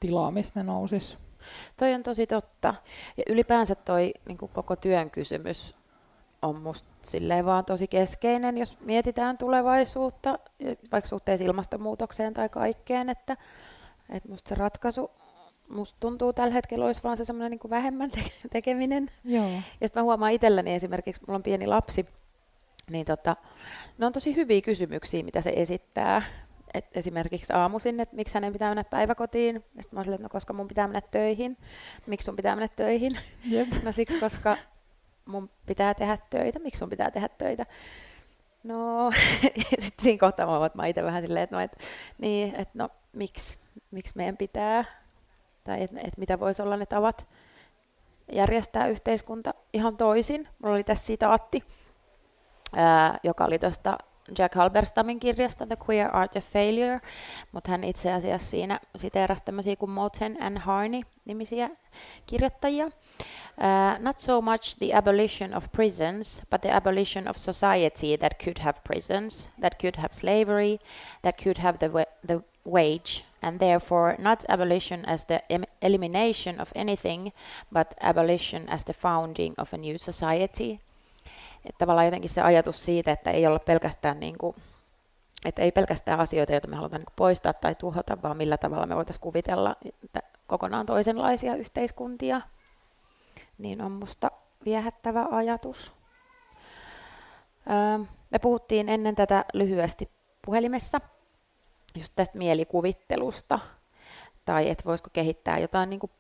tilaa, 0.01 0.31
mistä 0.31 0.61
ne 0.61 0.65
nousisi. 0.65 1.17
Toi 1.77 1.95
on 1.95 2.03
tosi 2.03 2.27
totta. 2.27 2.75
Ja 3.17 3.23
ylipäänsä 3.29 3.75
toi 3.75 4.15
niin 4.29 4.39
kuin 4.39 4.51
koko 4.55 4.77
työn 4.77 5.11
kysymys 5.11 5.77
on 6.43 6.61
musta 6.61 6.89
silleen 7.03 7.47
vaan 7.47 7.65
tosi 7.65 7.89
keskeinen, 7.89 8.59
jos 8.59 8.81
mietitään 8.81 9.39
tulevaisuutta, 9.39 10.39
vaikka 10.93 11.09
suhteessa 11.09 11.45
ilmastonmuutokseen 11.45 12.35
tai 12.35 12.49
kaikkeen, 12.49 13.09
että, 13.09 13.37
että 14.11 14.29
musta 14.29 14.49
se 14.49 14.55
ratkaisu, 14.55 15.11
musta 15.69 15.97
tuntuu 16.01 16.33
tällä 16.33 16.55
hetkellä 16.55 16.87
olisi 16.87 17.03
vaan 17.03 17.17
se 17.17 17.25
semmoinen 17.25 17.51
niin 17.51 17.71
vähemmän 17.71 18.11
te- 18.11 18.33
tekeminen. 18.53 19.11
Joo. 19.25 19.49
Ja 19.49 19.63
sitten 19.89 20.01
mä 20.01 20.03
huomaan 20.03 20.33
itselläni 20.33 20.75
esimerkiksi, 20.75 21.21
mulla 21.27 21.37
on 21.37 21.43
pieni 21.43 21.67
lapsi, 21.67 22.07
niin 22.91 23.07
tota, 23.07 23.37
ne 23.99 24.07
on 24.07 24.13
tosi 24.13 24.37
hyviä 24.37 24.61
kysymyksiä, 24.61 25.23
mitä 25.23 25.41
se 25.41 25.53
esittää. 25.57 26.23
Et 26.75 26.97
esimerkiksi 26.97 27.53
aamuisin, 27.53 28.01
että 28.01 28.17
miksi 28.17 28.35
hänen 28.35 28.53
pitää 28.53 28.71
mennä 28.71 28.85
päiväkotiin. 28.85 29.55
Ja 29.55 29.83
sitten 29.83 29.97
mä 29.97 29.99
oon 29.99 30.05
silleen, 30.05 30.19
että 30.19 30.25
no 30.25 30.33
koska 30.33 30.53
mun 30.53 30.69
pitää 30.69 30.89
mennä 30.89 31.01
töihin. 31.11 31.57
Miksi 32.07 32.25
sun 32.25 32.37
pitää 32.37 32.57
mennä 32.57 32.69
töihin? 32.77 33.19
Jep. 33.45 33.69
No 33.85 33.93
siksi, 33.93 34.21
koska 34.21 34.57
mun 35.27 35.51
pitää 35.67 35.95
tehdä 35.95 36.19
töitä. 36.31 36.59
Miksi 36.59 36.79
sun 36.79 36.89
pitää 36.89 37.11
tehdä 37.11 37.29
töitä? 37.29 37.67
No, 38.65 39.13
sitten 39.79 40.03
siinä 40.03 40.19
kohtaa 40.19 40.47
mä 40.47 40.71
mä 40.75 40.87
itse 40.87 41.03
vähän 41.03 41.23
silleen, 41.23 41.45
että 41.45 41.57
no, 41.57 41.63
et, 41.63 41.79
niin, 42.19 42.55
että 42.55 42.79
no, 42.79 42.89
miksi, 43.13 43.59
miksi 43.91 44.13
meidän 44.17 44.37
pitää, 44.37 44.85
tai 45.65 45.83
että 45.83 46.01
et 46.05 46.19
mitä 46.19 46.41
voisi 46.41 46.63
olla 46.63 46.77
ne 46.77 46.87
tavat 46.87 47.27
järjestää 48.33 48.87
yhteiskunta 48.87 49.55
ihan 49.73 49.97
toisin. 49.97 50.49
Mulla 50.59 50.75
oli 50.75 50.85
tässä 50.85 51.07
sitaatti, 51.07 51.65
joka 53.23 53.45
oli 53.45 53.59
tuosta 53.59 53.99
Jack 54.39 54.55
Halberstamin 54.55 55.21
kirjasta 55.21 55.67
The 55.67 55.77
Queer 55.89 56.17
Art 56.17 56.37
of 56.37 56.45
Failure, 56.45 57.01
mutta 57.53 57.71
hän 57.71 57.85
itse 57.85 58.13
asiassa 58.13 58.51
siinä 58.51 58.81
siteerasi 58.97 59.45
tämmöisiä 59.45 59.77
kuin 59.77 59.91
Moten 59.91 60.43
and 60.43 60.59
Harney 60.59 61.01
nimisiä 61.25 61.71
kirjoittajia. 62.27 62.87
Uh, 62.87 62.93
not 63.99 64.21
so 64.21 64.41
much 64.41 64.79
the 64.79 64.95
abolition 64.97 65.55
of 65.55 65.73
prisons, 65.73 66.43
but 66.51 66.61
the 66.61 66.73
abolition 66.73 67.29
of 67.29 67.37
society 67.37 68.19
that 68.19 68.33
could 68.45 68.59
have 68.59 68.79
prisons, 68.85 69.51
that 69.61 69.75
could 69.81 69.97
have 69.97 70.15
slavery, 70.15 70.79
that 71.23 71.43
could 71.45 71.59
have 71.59 71.79
the, 71.79 71.89
wa- 71.89 72.13
the 72.27 72.41
wage, 72.67 73.25
and 73.43 73.59
therefore 73.59 74.17
not 74.19 74.45
abolition 74.49 75.05
as 75.05 75.25
the 75.25 75.41
em- 75.51 75.65
elimination 75.83 76.61
of 76.61 76.73
anything, 76.75 77.33
but 77.73 77.95
abolition 78.01 78.69
as 78.69 78.85
the 78.85 78.93
founding 78.93 79.55
of 79.59 79.73
a 79.73 79.77
new 79.77 79.99
society. 79.99 80.81
Että 81.67 81.79
tavallaan 81.79 82.07
jotenkin 82.07 82.31
se 82.31 82.41
ajatus 82.41 82.85
siitä, 82.85 83.13
että 83.13 83.31
ei 83.31 83.47
olla 83.47 83.59
pelkästään 83.59 84.21
niin 84.21 84.39
kuin, 84.39 84.57
että 85.45 85.63
ei 85.63 85.73
pelkästään 85.73 86.21
asioita, 86.21 86.53
joita 86.53 86.69
me 86.69 86.77
halutaan 86.77 87.01
niin 87.01 87.13
poistaa 87.17 87.53
tai 87.53 87.75
tuhota, 87.75 88.23
vaan 88.23 88.37
millä 88.37 88.57
tavalla 88.59 88.87
me 88.87 88.97
voitaisiin 88.97 89.23
kuvitella 89.23 89.77
että 90.05 90.23
kokonaan 90.47 90.87
toisenlaisia 90.87 91.55
yhteiskuntia, 91.57 92.41
niin 93.59 93.83
on 93.83 93.93
musta 93.93 94.31
viehättävä 94.65 95.27
ajatus. 95.31 95.93
Öö, 97.71 98.07
me 98.31 98.39
puhuttiin 98.39 98.89
ennen 98.89 99.15
tätä 99.15 99.45
lyhyesti 99.53 100.11
puhelimessa 100.47 101.01
just 101.95 102.13
tästä 102.17 102.39
mielikuvittelusta, 102.39 103.59
tai 104.45 104.71
että 104.71 104.85
voisiko 104.85 105.11
kehittää 105.13 105.59
jotain 105.59 105.91
niin 105.91 106.01
kuin 106.01 106.13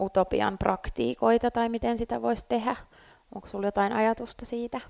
utopian 0.00 0.58
praktiikoita, 0.58 1.50
tai 1.50 1.68
miten 1.68 1.98
sitä 1.98 2.22
voisi 2.22 2.46
tehdä. 2.48 2.76
Onko 3.34 3.48
sinulla 3.48 3.66
jotain 3.66 3.92
ajatusta 3.92 4.46
siitä? 4.46 4.80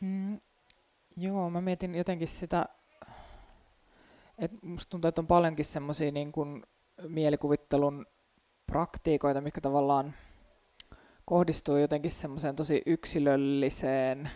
Mm, 0.00 0.40
joo, 1.16 1.50
mä 1.50 1.60
mietin 1.60 1.94
jotenkin 1.94 2.28
sitä, 2.28 2.66
että 4.38 4.56
musta 4.62 4.90
tuntuu, 4.90 5.08
että 5.08 5.20
on 5.20 5.26
paljonkin 5.26 5.64
semmoisia 5.64 6.12
niin 6.12 6.32
kuin 6.32 6.62
mielikuvittelun 7.08 8.06
praktiikoita, 8.66 9.40
mitkä 9.40 9.60
tavallaan 9.60 10.14
kohdistuu 11.24 11.76
jotenkin 11.76 12.10
semmoiseen 12.10 12.56
tosi 12.56 12.82
yksilölliseen 12.86 14.30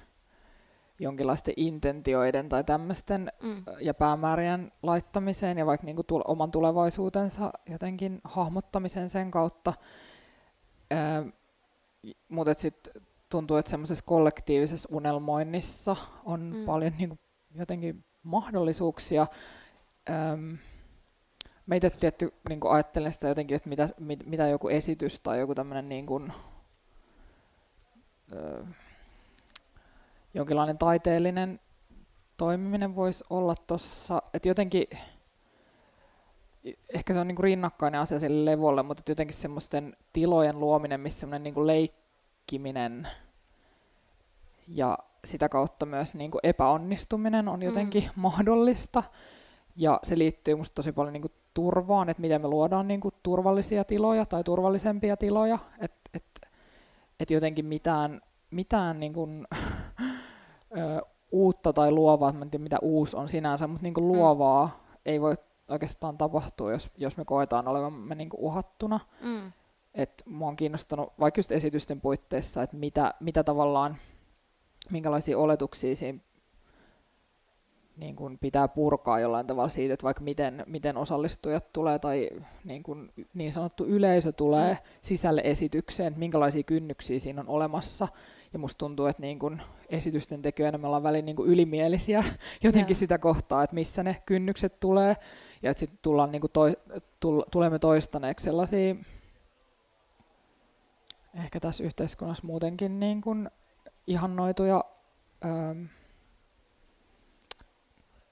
jonkinlaisten 0.99 1.55
intentioiden 1.57 2.49
tai 2.49 2.65
tämmöisten 2.65 3.33
Mm. 3.43 3.65
ja 3.81 3.95
päämäärien 3.95 4.73
laittamiseen 4.83 5.59
ja 5.59 5.67
vaikka 5.67 5.85
niin 5.85 5.97
kuin 5.97 6.07
tul- 6.07 6.25
oman 6.25 6.51
tulevaisuutensa 6.51 7.53
jotenkin 7.71 8.21
hahmottamisen 8.25 9.09
sen 9.09 9.31
kautta. 9.31 9.75
Mutta 12.29 12.55
sitten 12.55 13.03
tuntuu, 13.29 13.57
että 13.57 13.71
semmoisessa 13.71 14.05
kollektiivisessa 14.05 14.89
unelmoinnissa 14.93 15.97
on 16.25 16.41
Mm. 16.57 16.65
paljon 16.65 16.93
niin 16.99 17.09
kuin, 17.09 17.19
jotenkin 17.55 18.05
mahdollisuuksia. 18.23 19.27
Mä 21.67 21.75
itse 21.75 21.91
tietty 21.91 22.35
niin 22.49 22.61
kuin 22.61 22.73
ajattelen 22.73 23.13
sitä 23.13 23.29
jotenkin, 23.29 23.55
että 23.57 23.69
mitä, 23.69 23.89
mit, 23.99 24.27
mitä 24.27 24.47
joku 24.49 24.69
esitys 24.69 25.21
tai 25.21 25.39
joku 25.39 25.55
tämmöinen 25.55 25.89
niin 25.89 26.07
kuin, 26.07 26.33
ö, 28.33 28.65
jonkinlainen 30.35 30.79
taiteellinen 30.79 31.61
toimiminen 32.37 32.97
voisi 32.97 33.25
olla 33.31 33.55
tuossa, 33.67 34.23
että 34.35 34.49
jotenkin 34.49 34.87
ehkä 36.95 37.13
se 37.13 37.21
on 37.21 37.29
niinku 37.29 37.43
rinnakkainen 37.43 38.01
asia 38.01 38.19
sille 38.19 38.51
levolle, 38.51 38.83
mutta 38.83 39.03
jotenkin 39.09 39.37
semmoisten 39.37 39.97
tilojen 40.13 40.61
luominen, 40.61 41.01
missä 41.01 41.21
semmoinen 41.21 41.43
niinku 41.43 41.67
leikkiminen 41.67 43.09
ja 44.69 44.99
sitä 45.25 45.49
kautta 45.49 45.87
myös 45.87 46.15
niinku 46.15 46.39
epäonnistuminen 46.43 47.49
on 47.49 47.63
jotenkin 47.63 48.03
mm. 48.03 48.11
mahdollista. 48.21 49.03
Ja 49.77 50.01
se 50.03 50.19
liittyy 50.19 50.55
musta 50.55 50.75
tosi 50.75 50.93
paljon 50.93 51.13
niinku 51.13 51.31
turvaan, 51.55 52.09
että 52.09 52.21
miten 52.21 52.43
me 52.43 52.49
luodaan 52.49 52.89
niinku 52.89 53.11
turvallisia 53.23 53.85
tiloja 53.85 54.27
tai 54.27 54.45
turvallisempia 54.45 55.17
tiloja. 55.17 55.59
Että 55.81 56.11
et, 56.15 56.25
et 57.21 57.31
jotenkin 57.31 57.67
mitään, 57.67 58.21
mitään 58.51 59.01
niinku, 59.01 59.29
ö, 60.79 61.03
uutta 61.33 61.73
tai 61.73 61.91
luovaa, 61.91 62.33
mä 62.33 62.43
en 62.43 62.51
tiedä 62.51 62.63
mitä 62.63 62.79
uusi 62.83 63.17
on 63.17 63.29
sinänsä, 63.29 63.67
mutta 63.67 63.83
niinku 63.83 64.09
luovaa 64.09 64.67
mm. 64.67 64.97
ei 65.07 65.21
voi 65.21 65.35
oikeastaan 65.69 66.19
tapahtua, 66.19 66.73
jos, 66.73 66.91
jos 66.97 67.17
me 67.17 67.25
koetaan 67.25 67.69
olevamme 67.69 68.15
niinku 68.15 68.37
uhattuna. 68.41 69.01
Mm. 69.21 69.53
Et 69.95 70.23
mua 70.27 70.49
on 70.49 70.57
kiinnostanut 70.57 71.13
vaikka 71.21 71.39
just 71.39 71.53
esitysten 71.53 72.01
puitteissa, 72.01 72.63
että 72.63 72.77
mitä, 72.77 73.15
mitä 73.21 73.45
tavallaan, 73.45 73.97
minkälaisia 74.91 75.39
oletuksia 75.39 75.97
siinä 75.97 76.19
niin 77.99 78.17
kun 78.17 78.39
pitää 78.39 78.69
purkaa 78.69 79.21
jollain 79.21 79.47
tavalla 79.47 79.69
siitä, 79.69 79.95
että 79.95 80.05
vaikka 80.05 80.25
miten, 80.25 80.65
miten 80.67 80.97
osallistujat 80.97 81.73
tulee 81.73 81.99
tai 81.99 82.31
niin, 82.65 82.83
kun 82.83 83.13
niin 83.35 83.53
sanottu 83.53 83.85
yleisö 83.85 84.33
tulee 84.33 84.75
Mm. 84.75 84.79
sisälle 85.03 85.41
esitykseen, 85.45 86.07
että 86.09 86.19
minkälaisia 86.19 86.63
kynnyksiä 86.63 87.19
siinä 87.19 87.41
on 87.41 87.49
olemassa. 87.49 88.09
Ja 88.53 88.59
musta 88.59 88.79
tuntuu, 88.79 89.07
että 89.07 89.23
niin 89.23 89.39
kun 89.39 89.63
esitysten 89.89 90.43
tekijöinä 90.43 90.79
me 90.79 90.87
ollaan 90.87 91.03
välin 91.03 91.25
niin 91.25 91.37
kun 91.37 91.47
ylimielisiä 91.49 92.25
jotenkin 92.65 92.95
Joo. 92.95 92.99
sitä 92.99 93.19
kohtaa, 93.19 93.63
että 93.63 93.75
missä 93.75 94.03
ne 94.03 94.23
kynnykset 94.27 94.81
tulee. 94.81 95.17
Ja 95.63 95.71
että 95.71 95.79
sitten 95.79 95.99
tullaan 96.03 96.33
niin 96.33 96.43
toi, 96.53 96.77
tull, 97.21 97.43
tulemme 97.51 97.79
toistaneeksi 97.79 98.45
sellaisia 98.45 98.95
ehkä 101.35 101.61
tässä 101.61 101.85
yhteiskunnassa 101.85 102.47
muutenkin 102.47 103.01
niin 103.01 103.21
kuin 103.21 103.51
ihannoituja 104.07 104.85
ähm, 105.45 105.85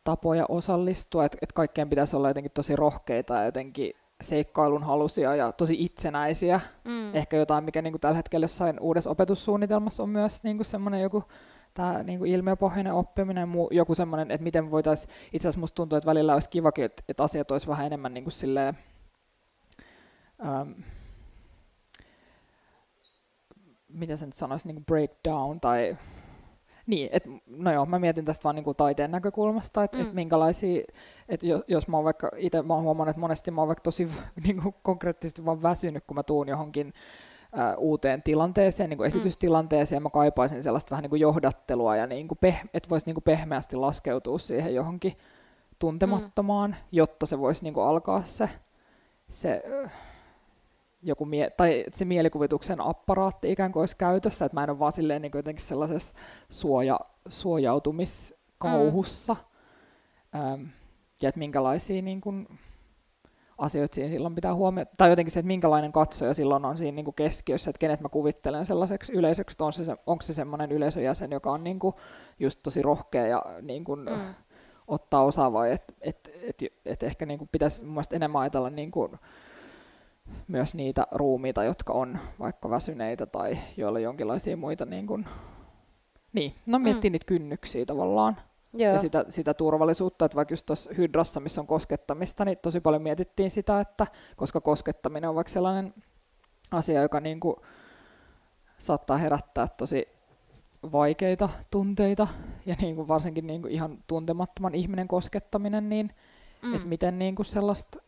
tapoja 0.04 0.46
osallistua, 0.48 1.24
että 1.24 1.38
et 1.42 1.52
kaikkeen 1.52 1.90
pitäisi 1.90 2.16
olla 2.16 2.28
jotenkin 2.28 2.52
tosi 2.54 2.76
rohkeita 2.76 3.34
ja 3.34 3.44
jotenkin 3.44 3.92
seikkailun 4.20 4.82
halusia 4.82 5.34
ja 5.34 5.52
tosi 5.52 5.84
itsenäisiä. 5.84 6.60
Mm. 6.84 7.14
Ehkä 7.14 7.36
jotain, 7.36 7.64
mikä 7.64 7.82
niin 7.82 7.92
kuin 7.92 8.00
tällä 8.00 8.16
hetkellä 8.16 8.44
jossain 8.44 8.80
uudessa 8.80 9.10
opetussuunnitelmassa 9.10 10.02
on 10.02 10.08
myös 10.08 10.42
niin 10.42 10.56
kuin 10.56 10.66
semmoinen 10.66 11.00
joku 11.00 11.24
tämä 11.76 12.02
niin 12.02 12.18
kuin 12.18 12.30
ilmiöpohjainen 12.30 12.92
oppiminen 12.92 13.48
muu, 13.48 13.68
joku 13.72 13.94
semmoinen, 13.94 14.30
että 14.30 14.44
miten 14.44 14.70
voitaisiin, 14.70 15.10
itse 15.32 15.48
asiassa 15.48 15.60
musta 15.60 15.74
tuntuu, 15.74 15.96
että 15.96 16.06
välillä 16.06 16.34
olisi 16.34 16.50
kivakin, 16.50 16.84
että, 16.84 17.02
että 17.08 17.22
asiat 17.22 17.50
olisi 17.50 17.66
vähän 17.66 17.86
enemmän 17.86 18.14
niin 18.14 18.24
kuin 18.24 18.32
silleen, 18.32 18.78
ähm, 20.46 20.70
miten 23.88 24.18
se 24.18 24.26
nyt 24.26 24.34
sanoisi, 24.34 24.68
niin 24.68 24.74
kuin 24.74 24.84
breakdown 24.84 25.60
tai 25.60 25.96
niin, 26.86 27.08
et, 27.12 27.24
no 27.46 27.72
joo, 27.72 27.86
mä 27.86 27.98
mietin 27.98 28.24
tästä 28.24 28.44
vaan 28.44 28.54
niin 28.56 28.64
kuin 28.64 28.76
taiteen 28.76 29.10
näkökulmasta, 29.10 29.84
että 29.84 29.96
Mm. 29.96 30.02
et 30.06 30.12
minkälaisia, 30.12 30.84
että 31.28 31.46
jos, 31.46 31.62
jos 31.68 31.88
mä 31.88 31.96
oon 31.96 32.04
vaikka, 32.04 32.30
itse 32.36 32.62
mä 32.62 32.74
oon 32.74 32.82
huomannut, 32.82 33.10
että 33.10 33.20
monesti 33.20 33.50
mä 33.50 33.60
oon 33.60 33.68
vaikka 33.68 33.82
tosi 33.82 34.08
niin 34.46 34.62
kuin 34.62 34.74
konkreettisesti 34.82 35.44
vaan 35.44 35.62
väsynyt, 35.62 36.04
kun 36.06 36.14
mä 36.14 36.22
tuun 36.22 36.48
johonkin 36.48 36.92
uuteen 37.78 38.22
tilanteeseen, 38.22 38.90
niin 38.90 38.98
kuin 38.98 39.06
esitystilanteeseen, 39.06 39.96
ja 39.96 40.00
mä 40.00 40.10
kaipaisin 40.10 40.62
sellaista 40.62 40.90
vähän 40.90 41.02
niin 41.02 41.10
kuin 41.10 41.20
johdattelua, 41.20 41.96
ja 41.96 42.06
niin 42.06 42.28
kuin 42.28 42.38
peh- 42.46 42.68
että 42.74 42.88
voisi 42.88 43.06
niin 43.06 43.14
kuin 43.14 43.24
pehmeästi 43.24 43.76
laskeutua 43.76 44.38
siihen 44.38 44.74
johonkin 44.74 45.16
tuntemattomaan, 45.78 46.70
mm. 46.70 46.76
jotta 46.92 47.26
se 47.26 47.38
voisi 47.38 47.64
niin 47.64 47.74
kuin 47.74 47.86
alkaa 47.86 48.22
se, 48.22 48.50
se 49.28 49.62
joku 51.02 51.24
mie- 51.24 51.50
tai 51.50 51.84
se 51.92 52.04
mielikuvituksen 52.04 52.80
apparaatti 52.80 53.52
ikään 53.52 53.72
kuin 53.72 53.80
olisi 53.80 53.96
käytössä, 53.96 54.44
että 54.44 54.56
mä 54.56 54.64
en 54.64 54.70
ole 54.70 54.78
vaan 54.78 54.92
silleen 54.92 55.22
niin 55.22 55.32
jotenkin 55.34 55.64
sellaisessa 55.64 56.14
suoja, 56.48 57.00
suojautumiskauhussa, 57.28 59.36
mm. 60.34 60.40
ähm, 60.40 60.62
ja 61.22 61.28
että 61.28 61.38
minkälaisia 61.38 62.02
niin 62.02 62.20
kuin, 62.20 62.48
asioita 63.58 63.94
siinä 63.94 64.10
silloin 64.10 64.34
pitää 64.34 64.54
huomioida, 64.54 64.90
tai 64.96 65.10
jotenkin 65.10 65.32
se, 65.32 65.40
että 65.40 65.46
minkälainen 65.46 65.92
katsoja 65.92 66.34
silloin 66.34 66.64
on 66.64 66.76
siinä 66.76 66.94
niin 66.94 67.04
kuin 67.04 67.14
keskiössä, 67.14 67.70
että 67.70 67.78
kenet 67.78 68.00
mä 68.00 68.08
kuvittelen 68.08 68.66
sellaiseksi 68.66 69.12
yleisöksi, 69.12 69.62
on 69.62 69.72
se, 69.72 69.96
onko 70.06 70.22
se 70.22 70.34
semmoinen 70.34 70.72
yleisöjäsen, 70.72 71.32
joka 71.32 71.52
on 71.52 71.64
niin 71.64 71.78
kuin 71.78 71.94
just 72.38 72.60
tosi 72.62 72.82
rohkea 72.82 73.26
ja 73.26 73.44
niin 73.62 73.84
kuin, 73.84 74.00
mm. 74.00 74.34
ottaa 74.88 75.22
osaa, 75.24 75.52
vai 75.52 75.72
että 75.72 75.94
et, 76.00 76.30
et, 76.42 76.62
et, 76.84 77.02
ehkä 77.02 77.26
niin 77.26 77.38
kuin 77.38 77.48
pitäisi 77.52 77.84
mun 77.84 78.02
enemmän 78.12 78.42
ajatella 78.42 78.70
niin 78.70 78.90
kuin, 78.90 79.12
myös 80.48 80.74
niitä 80.74 81.06
ruumiita, 81.12 81.64
jotka 81.64 81.92
on 81.92 82.18
vaikka 82.38 82.70
väsyneitä 82.70 83.26
tai 83.26 83.58
joilla 83.76 83.98
on 83.98 84.02
jonkinlaisia 84.02 84.56
muita 84.56 84.84
niin 84.84 85.06
kuin, 85.06 85.26
niin, 86.32 86.54
no 86.66 86.78
miettii 86.78 87.10
mm. 87.10 87.12
niitä 87.12 87.26
kynnyksiä 87.26 87.86
tavallaan. 87.86 88.36
Joo. 88.72 88.92
Ja 88.92 88.98
sitä, 88.98 89.24
sitä 89.28 89.54
turvallisuutta, 89.54 90.24
että 90.24 90.36
vaikka 90.36 90.52
just 90.52 90.66
tuossa 90.66 90.90
hydrassa, 90.96 91.40
missä 91.40 91.60
on 91.60 91.66
koskettamista, 91.66 92.44
niin 92.44 92.58
tosi 92.62 92.80
paljon 92.80 93.02
mietittiin 93.02 93.50
sitä, 93.50 93.80
että 93.80 94.06
koska 94.36 94.60
koskettaminen 94.60 95.30
on 95.30 95.36
vaikka 95.36 95.52
sellainen 95.52 95.94
asia, 96.70 97.02
joka 97.02 97.20
niin 97.20 97.40
kuin 97.40 97.56
saattaa 98.78 99.16
herättää 99.16 99.68
tosi 99.68 100.08
vaikeita 100.92 101.48
tunteita, 101.70 102.28
ja 102.66 102.76
niin 102.80 102.96
kuin 102.96 103.08
varsinkin 103.08 103.46
niin 103.46 103.62
kuin 103.62 103.72
ihan 103.72 103.98
tuntemattoman 104.06 104.74
ihminen 104.74 105.08
koskettaminen, 105.08 105.88
niin 105.88 106.14
mm. 106.62 106.74
että 106.74 106.88
miten 106.88 107.18
niin 107.18 107.34
kuin 107.34 107.46
sellaista 107.46 108.02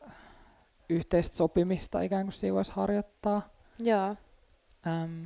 yhteistä 0.89 1.37
sopimista 1.37 2.01
ikään 2.01 2.27
kuin 2.27 2.33
siinä 2.33 2.55
voisi 2.55 2.73
harjoittaa. 2.75 3.43
Joo. 3.79 4.17
Ähm. 4.87 5.25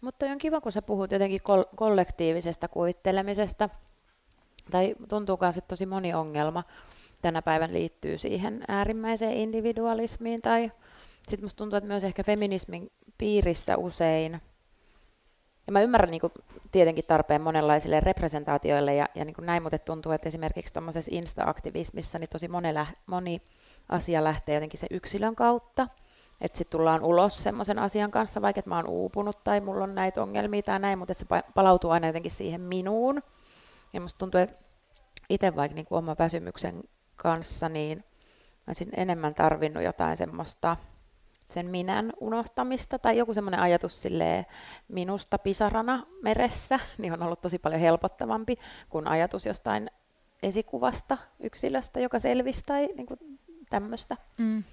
Mutta 0.00 0.26
on 0.26 0.38
kiva, 0.38 0.60
kun 0.60 0.72
sä 0.72 0.82
puhut 0.82 1.12
jotenkin 1.12 1.42
kol- 1.42 1.62
kollektiivisesta 1.76 2.68
kuvittelemisesta. 2.68 3.68
Tai 4.70 4.94
tuntuu 5.08 5.38
myös, 5.40 5.56
että 5.56 5.68
tosi 5.68 5.86
moni 5.86 6.14
ongelma 6.14 6.64
tänä 7.22 7.42
päivän 7.42 7.72
liittyy 7.72 8.18
siihen 8.18 8.64
äärimmäiseen 8.68 9.32
individualismiin. 9.32 10.42
Tai 10.42 10.72
sitten 11.22 11.44
musta 11.44 11.58
tuntuu, 11.58 11.76
että 11.76 11.88
myös 11.88 12.04
ehkä 12.04 12.22
feminismin 12.22 12.90
piirissä 13.18 13.76
usein 13.76 14.40
ja 15.68 15.72
mä 15.72 15.80
ymmärrän 15.80 16.10
niin 16.10 16.20
kuin, 16.20 16.32
tietenkin 16.72 17.04
tarpeen 17.04 17.42
monenlaisille 17.42 18.00
representaatioille 18.00 18.94
ja, 18.94 19.08
ja 19.14 19.24
niin 19.24 19.34
kuin 19.34 19.46
näin, 19.46 19.62
mutta 19.62 19.78
tuntuu, 19.78 20.12
että 20.12 20.28
esimerkiksi 20.28 20.72
tuommoisessa 20.72 21.10
insta-aktivismissa 21.14 22.18
niin 22.18 22.30
tosi 22.30 22.48
moni, 22.48 22.68
moni 23.06 23.42
asia 23.88 24.24
lähtee 24.24 24.54
jotenkin 24.54 24.80
se 24.80 24.86
yksilön 24.90 25.36
kautta. 25.36 25.88
Että 26.40 26.58
sitten 26.58 26.78
tullaan 26.78 27.04
ulos 27.04 27.42
semmoisen 27.42 27.78
asian 27.78 28.10
kanssa, 28.10 28.42
vaikka 28.42 28.62
mä 28.64 28.76
oon 28.76 28.88
uupunut 28.88 29.44
tai 29.44 29.60
mulla 29.60 29.84
on 29.84 29.94
näitä 29.94 30.22
ongelmia 30.22 30.62
tai 30.62 30.78
näin, 30.78 30.98
mutta 30.98 31.14
se 31.14 31.26
palautuu 31.54 31.90
aina 31.90 32.06
jotenkin 32.06 32.30
siihen 32.30 32.60
minuun. 32.60 33.22
Ja 33.92 34.00
musta 34.00 34.18
tuntuu, 34.18 34.40
että 34.40 34.56
itse 35.30 35.56
vaikka 35.56 35.74
niin 35.74 35.86
kuin 35.86 35.98
oman 35.98 36.16
väsymyksen 36.18 36.82
kanssa, 37.16 37.68
niin 37.68 37.98
mä 37.98 38.64
olisin 38.66 38.90
enemmän 38.96 39.34
tarvinnut 39.34 39.82
jotain 39.82 40.16
semmoista 40.16 40.76
sen 41.50 41.66
minän 41.66 42.12
unohtamista 42.20 42.98
tai 42.98 43.18
joku 43.18 43.34
semmoinen 43.34 43.60
ajatus 43.60 44.02
silleen 44.02 44.46
minusta 44.88 45.38
pisarana 45.38 46.06
meressä, 46.22 46.80
niin 46.98 47.12
on 47.12 47.22
ollut 47.22 47.40
tosi 47.40 47.58
paljon 47.58 47.80
helpottavampi 47.80 48.58
kuin 48.88 49.08
ajatus 49.08 49.46
jostain 49.46 49.90
esikuvasta 50.42 51.18
yksilöstä, 51.40 52.00
joka 52.00 52.18
selvisi 52.18 52.62
tai 52.66 52.86
niin 52.96 53.06
kuin 53.06 53.20
tämmöistä. 53.70 54.16
Mm. 54.38 54.64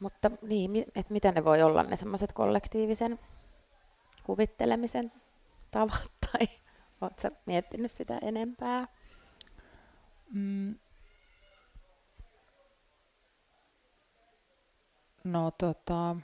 Mutta 0.00 0.30
niin, 0.42 0.84
että 0.94 1.12
mitä 1.12 1.32
ne 1.32 1.44
voi 1.44 1.62
olla 1.62 1.82
ne 1.82 1.96
semmoiset 1.96 2.32
kollektiivisen 2.32 3.18
kuvittelemisen 4.24 5.12
tavat, 5.70 6.10
tai 6.20 6.48
oletko 7.04 7.28
miettinyt 7.46 7.92
sitä 7.92 8.18
enempää? 8.22 8.88
Mm. 10.32 10.74
No 15.24 15.50
tota... 15.50 16.16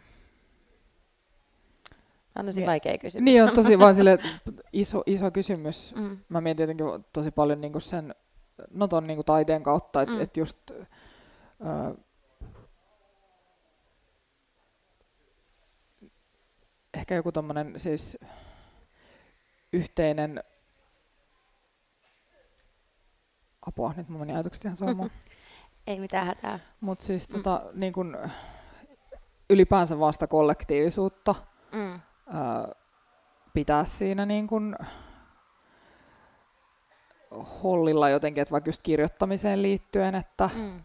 On 2.39 2.47
tosi 2.47 2.67
vaikea 2.67 2.99
kysymys. 2.99 3.25
Niin 3.25 3.45
on 3.45 3.55
tosi 3.55 3.79
vaan 3.79 3.95
sille 3.95 4.19
iso, 4.73 5.03
iso 5.07 5.31
kysymys. 5.31 5.95
Mm. 5.97 6.19
Mä 6.29 6.41
mietin 6.41 6.63
jotenkin 6.63 6.87
tosi 7.13 7.31
paljon 7.31 7.61
niinku 7.61 7.81
sen, 7.81 8.15
no 8.71 8.89
ton 8.89 9.07
niinku 9.07 9.25
taiteen 9.25 9.63
kautta, 9.63 10.03
että 10.03 10.15
mm. 10.15 10.21
et 10.21 10.37
just 10.37 10.71
ehkä 16.95 17.15
joku 17.15 17.33
tommonen 17.33 17.81
siis 17.81 18.19
yhteinen 19.73 20.45
apua, 23.67 23.95
nyt 23.97 24.09
mun 24.09 24.21
meni 24.21 24.33
ajatukset 24.33 24.65
ihan 24.65 24.77
soimaan. 24.77 25.11
Ei 25.87 26.01
mitään 26.01 26.27
hätää. 26.27 26.59
Mutta 26.81 27.05
siis 27.05 27.29
mm. 27.29 27.35
tota, 27.35 27.63
niin 27.73 27.93
kun, 27.93 28.19
ylipäänsä 29.51 29.99
vasta 29.99 30.27
kollektiivisuutta 30.27 31.35
mm. 31.73 32.01
ää, 32.27 32.69
pitää 33.55 33.85
siinä 33.85 34.27
niin 34.27 34.47
kun, 34.47 34.77
hollilla 37.63 38.09
jotenkin, 38.09 38.43
että 38.43 38.53
vaikka 38.53 38.69
just 38.69 38.83
kirjoittamiseen 38.83 39.63
liittyen, 39.63 40.15
että 40.15 40.51
mm 40.55 40.83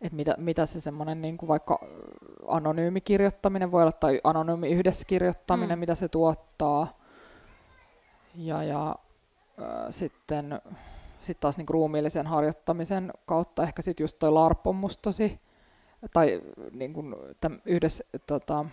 että 0.00 0.16
mitä, 0.16 0.34
mitä 0.38 0.66
se 0.66 0.80
semmoinen 0.80 1.22
niin 1.22 1.36
kuin 1.36 1.48
vaikka 1.48 1.80
anonyymi 2.48 3.00
kirjoittaminen 3.00 3.72
voi 3.72 3.82
olla, 3.82 3.92
tai 3.92 4.20
anonyymi 4.24 4.68
yhdessä 4.70 5.04
kirjoittaminen, 5.04 5.78
mm. 5.78 5.80
mitä 5.80 5.94
se 5.94 6.08
tuottaa. 6.08 6.98
Ja, 8.34 8.62
ja 8.62 8.96
sitten 9.90 10.60
sit 11.20 11.40
taas 11.40 11.56
niin 11.56 11.68
ruumiillisen 11.68 12.26
harjoittamisen 12.26 13.12
kautta 13.26 13.62
ehkä 13.62 13.82
sitten 13.82 14.04
just 14.04 14.18
toi 14.18 14.32
LARP 14.32 14.66
on 14.66 14.74
musta 14.74 15.02
tosi, 15.02 15.40
tai 16.12 16.42
niin 16.72 16.92
kuin 16.92 17.16
täm, 17.40 17.60
yhdessä 17.64 18.04
tota, 18.26 18.64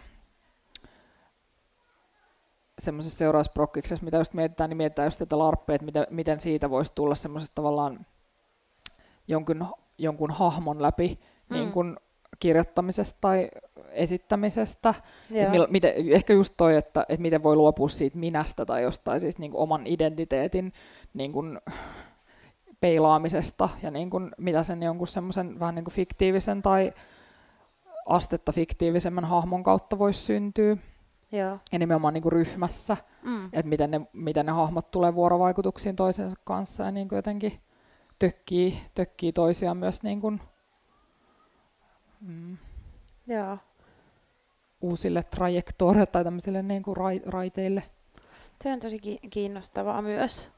semmoisessa 2.79 3.17
seurausprokkiksessa, 3.17 4.05
mitä 4.05 4.17
just 4.17 4.33
mietitään, 4.33 4.69
niin 4.69 4.77
mietitään 4.77 5.05
just 5.05 5.17
sitä 5.17 5.39
LARPia, 5.39 5.75
että 5.75 5.85
miten, 5.85 6.05
miten 6.09 6.39
siitä 6.39 6.69
voisi 6.69 6.91
tulla 6.95 7.15
semmoisesta 7.15 7.55
tavallaan 7.55 8.05
jonkun 9.27 9.67
jonkun 9.97 10.31
hahmon 10.31 10.81
läpi 10.81 11.19
mm. 11.49 11.55
niin 11.55 11.71
kuin 11.71 11.97
kirjoittamisesta 12.39 13.17
tai 13.21 13.49
esittämisestä. 13.91 14.93
mil, 15.49 15.67
miten, 15.69 15.93
ehkä 16.11 16.33
just 16.33 16.53
toi, 16.57 16.75
että, 16.75 17.05
että 17.09 17.21
miten 17.21 17.43
voi 17.43 17.55
luopua 17.55 17.89
siitä 17.89 18.17
minästä 18.17 18.65
tai 18.65 18.83
jostain 18.83 19.21
siis 19.21 19.37
niin 19.37 19.51
kuin 19.51 19.61
oman 19.61 19.87
identiteetin 19.87 20.73
niin 21.13 21.31
kuin 21.31 21.59
peilaamisesta 22.79 23.69
ja 23.83 23.91
niin 23.91 24.09
kuin, 24.09 24.31
mitä 24.37 24.63
sen 24.63 24.83
jonkun 24.83 25.07
semmoisen 25.07 25.59
vähän 25.59 25.75
niin 25.75 25.85
kuin 25.85 25.93
fiktiivisen 25.93 26.61
tai 26.61 26.93
astetta 28.05 28.51
fiktiivisemmän 28.51 29.25
hahmon 29.25 29.63
kautta 29.63 29.99
voisi 29.99 30.19
syntyä. 30.19 30.77
Joo. 31.31 31.59
Ja 31.71 31.79
nimenomaan 31.79 32.13
niin 32.13 32.21
kuin 32.21 32.31
ryhmässä, 32.31 32.97
mm. 33.23 33.45
että 33.45 33.69
miten 33.69 33.91
ne, 33.91 34.01
miten 34.13 34.45
ne 34.45 34.51
hahmot 34.51 34.91
tulee 34.91 35.15
vuorovaikutuksiin 35.15 35.95
toisensa 35.95 36.37
kanssa 36.43 36.83
ja 36.83 36.91
niin 36.91 37.07
kuin 37.07 37.17
jotenkin 37.17 37.59
tökkii, 38.19 38.77
tökkii 38.95 39.33
toisiaan 39.33 39.77
myös 39.77 40.03
niin 40.03 40.21
kuin, 40.21 40.41
mm, 42.25 42.57
Joo. 43.27 43.57
uusille 44.81 45.23
trajektoreille 45.23 46.05
tai 46.05 46.23
tämmöisille 46.23 46.61
niin 46.61 46.83
kuin 46.83 46.97
rai, 46.97 47.21
raiteille. 47.25 47.83
Se 48.63 48.73
on 48.73 48.79
tosi 48.79 48.99
kiinnostavaa 49.29 50.01
myös 50.01 50.51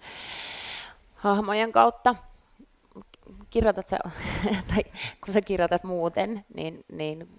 hahmojen 1.15 1.71
kautta. 1.71 2.15
Kirjoitat 3.49 3.87
sä, 3.87 3.97
tai 4.73 4.83
kun 5.25 5.33
sä 5.33 5.41
kirjoitat 5.41 5.83
muuten, 5.83 6.45
niin, 6.55 6.85
niin 6.91 7.29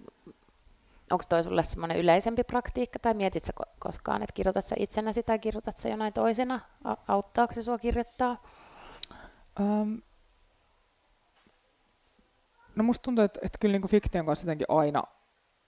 onko 1.11 1.23
toi 1.29 1.43
sulle 1.43 1.63
semmoinen 1.63 1.97
yleisempi 1.97 2.43
praktiikka, 2.43 2.99
tai 2.99 3.13
mietit 3.13 3.43
sä 3.43 3.53
koskaan, 3.79 4.23
että 4.23 4.33
kirjoitat 4.33 4.65
sä 4.65 4.75
itsenäsi 4.79 5.23
tai 5.23 5.39
kirjoitat 5.39 5.77
sä 5.77 5.89
jonain 5.89 6.13
toisena? 6.13 6.59
Auttaako 7.07 7.53
se 7.53 7.63
sua 7.63 7.77
kirjoittaa? 7.77 8.43
Um, 9.59 10.01
No 12.79 12.83
musta 12.83 13.03
tuntuu, 13.03 13.25
että, 13.25 13.39
että 13.43 13.57
kyllä 13.61 13.73
niin 13.73 13.81
kuin 13.81 13.91
fiktion 13.91 14.25
kanssa 14.25 14.45
jotenkin 14.45 14.67
aina, 14.69 15.03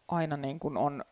aina 0.08 0.38
niin 0.38 0.60
kuin 0.60 0.78
on 0.78 1.04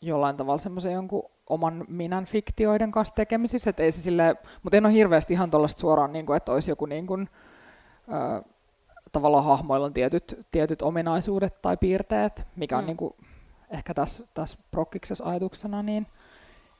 jollain 0.00 0.36
tavalla 0.36 0.58
semmoisen 0.58 0.92
jonkun 0.92 1.30
oman 1.46 1.84
minän 1.88 2.24
fiktioiden 2.24 2.90
kanssa 2.90 3.14
tekemisissä, 3.14 3.70
että 3.70 3.82
ei 3.82 3.92
se 3.92 4.00
sille, 4.00 4.36
mutta 4.62 4.76
en 4.76 4.86
ole 4.86 4.92
hirveästi 4.92 5.32
ihan 5.32 5.50
tuollaista 5.50 5.80
suoraan, 5.80 6.12
niin 6.12 6.26
kuin, 6.26 6.36
että 6.36 6.52
olisi 6.52 6.70
joku 6.70 6.86
niin 6.86 7.06
kuin, 7.06 7.28
ö, 8.08 8.42
tavallaan 9.12 9.44
hahmoilla 9.44 9.86
on 9.86 9.92
tietyt, 9.92 10.46
tietyt 10.52 10.82
ominaisuudet 10.82 11.62
tai 11.62 11.76
piirteet, 11.76 12.46
mikä 12.56 12.78
on 12.78 12.84
mm. 12.84 12.86
niin 12.86 12.96
kuin, 12.96 13.14
ehkä 13.70 13.94
tässä, 13.94 14.26
tässä 14.34 14.58
prokkiksessa 14.70 15.24
ajatuksena, 15.24 15.82
niin, 15.82 16.06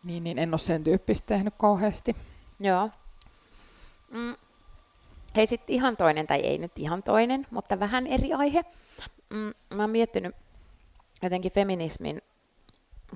niin, 0.04 0.24
niin 0.24 0.38
en 0.38 0.52
ole 0.52 0.58
sen 0.58 0.84
tyyppistä 0.84 1.26
tehnyt 1.26 1.54
kauheasti. 1.58 2.16
Joo. 2.60 2.90
Mm. 4.10 4.34
Hei 5.36 5.46
sitten 5.46 5.74
ihan 5.74 5.96
toinen, 5.96 6.26
tai 6.26 6.40
ei 6.40 6.58
nyt 6.58 6.72
ihan 6.76 7.02
toinen, 7.02 7.46
mutta 7.50 7.80
vähän 7.80 8.06
eri 8.06 8.32
aihe. 8.32 8.64
Mm, 9.30 9.52
mä 9.74 9.82
oon 9.82 9.90
miettinyt 9.90 10.36
jotenkin 11.22 11.52
feminismin 11.52 12.22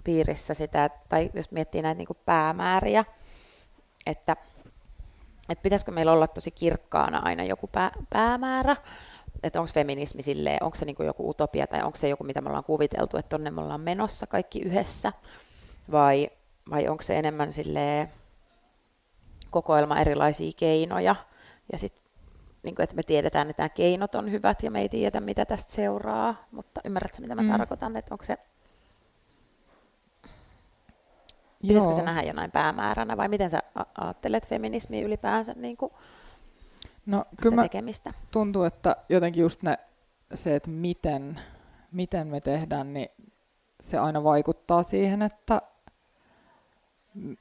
piirissä 0.04 0.54
sitä, 0.54 0.90
tai 1.08 1.30
jos 1.34 1.50
miettii 1.50 1.82
näitä 1.82 1.98
niin 1.98 2.08
päämääriä, 2.24 3.04
että, 4.06 4.36
että 5.48 5.62
pitäisikö 5.62 5.92
meillä 5.92 6.12
olla 6.12 6.26
tosi 6.26 6.50
kirkkaana 6.50 7.18
aina 7.18 7.44
joku 7.44 7.66
pää, 7.66 7.90
päämäärä, 8.10 8.76
että 9.42 9.60
onko 9.60 9.72
feminismi 9.74 10.22
silleen, 10.22 10.62
onko 10.62 10.76
se 10.76 10.84
niin 10.84 10.96
joku 11.06 11.30
utopia 11.30 11.66
tai 11.66 11.82
onko 11.82 11.98
se 11.98 12.08
joku, 12.08 12.24
mitä 12.24 12.40
me 12.40 12.48
ollaan 12.48 12.64
kuviteltu, 12.64 13.16
että 13.16 13.28
tonne 13.28 13.50
me 13.50 13.60
ollaan 13.60 13.80
menossa 13.80 14.26
kaikki 14.26 14.60
yhdessä, 14.60 15.12
vai, 15.92 16.30
vai 16.70 16.88
onko 16.88 17.02
se 17.02 17.18
enemmän 17.18 17.52
silleen 17.52 18.08
kokoelma 19.50 19.98
erilaisia 20.00 20.52
keinoja, 20.56 21.16
ja 21.72 21.78
sitten 21.78 22.03
niin 22.64 22.74
kuin, 22.74 22.84
että 22.84 22.96
me 22.96 23.02
tiedetään, 23.02 23.50
että 23.50 23.62
nämä 23.62 23.68
keinot 23.68 24.14
on 24.14 24.32
hyvät 24.32 24.62
ja 24.62 24.70
me 24.70 24.80
ei 24.80 24.88
tiedä, 24.88 25.20
mitä 25.20 25.46
tästä 25.46 25.72
seuraa, 25.72 26.44
mutta 26.50 26.80
ymmärrätkö, 26.84 27.20
mitä 27.20 27.34
mä 27.34 27.42
mm. 27.42 27.50
tarkoitan, 27.50 27.96
että 27.96 28.14
onko 28.14 28.24
se 28.24 28.38
Pitäisikö 31.68 31.94
se 31.94 32.02
nähdä 32.02 32.22
jonain 32.22 32.50
päämääränä 32.50 33.16
vai 33.16 33.28
miten 33.28 33.50
sä 33.50 33.62
ajattelet 33.98 34.48
feminismiä 34.48 35.04
ylipäänsä 35.04 35.52
niin 35.56 35.76
kuin 35.76 35.92
no, 37.06 37.24
kyllä 37.42 37.62
tekemistä? 37.62 38.12
Tuntuu, 38.30 38.62
että 38.62 38.96
jotenkin 39.08 39.40
just 39.40 39.62
ne, 39.62 39.78
se, 40.34 40.56
että 40.56 40.70
miten, 40.70 41.40
miten 41.92 42.26
me 42.26 42.40
tehdään, 42.40 42.92
niin 42.94 43.08
se 43.80 43.98
aina 43.98 44.24
vaikuttaa 44.24 44.82
siihen, 44.82 45.22
että 45.22 45.62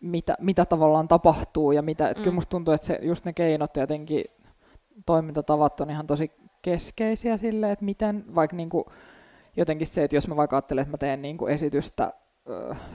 mitä, 0.02 0.36
mitä 0.40 0.66
tavallaan 0.66 1.08
tapahtuu 1.08 1.72
ja 1.72 1.82
mitä, 1.82 2.10
että 2.10 2.22
mm. 2.22 2.24
kyllä 2.24 2.36
musta 2.36 2.50
tuntuu, 2.50 2.74
että 2.74 2.88
se, 2.88 3.00
just 3.02 3.26
ne 3.26 3.34
keinot 3.34 3.78
jotenkin 3.78 4.26
toimintatavat 5.06 5.82
on 5.82 5.90
ihan 5.90 6.08
tosi 6.08 6.32
keskeisiä 6.62 7.38
sille, 7.38 7.72
että 7.72 7.86
miten, 7.86 8.36
vaikka 8.36 8.56
niin 8.56 8.70
kuin, 8.70 8.84
jotenkin 9.58 9.88
se, 9.88 10.04
että 10.04 10.16
jos 10.16 10.28
mä 10.28 10.36
vaikka 10.36 10.56
ajattelen, 10.56 10.82
että 10.82 10.92
mä 10.92 10.98
teen 10.98 11.22
niin 11.22 11.38
kuin 11.38 11.54
esitystä 11.54 12.14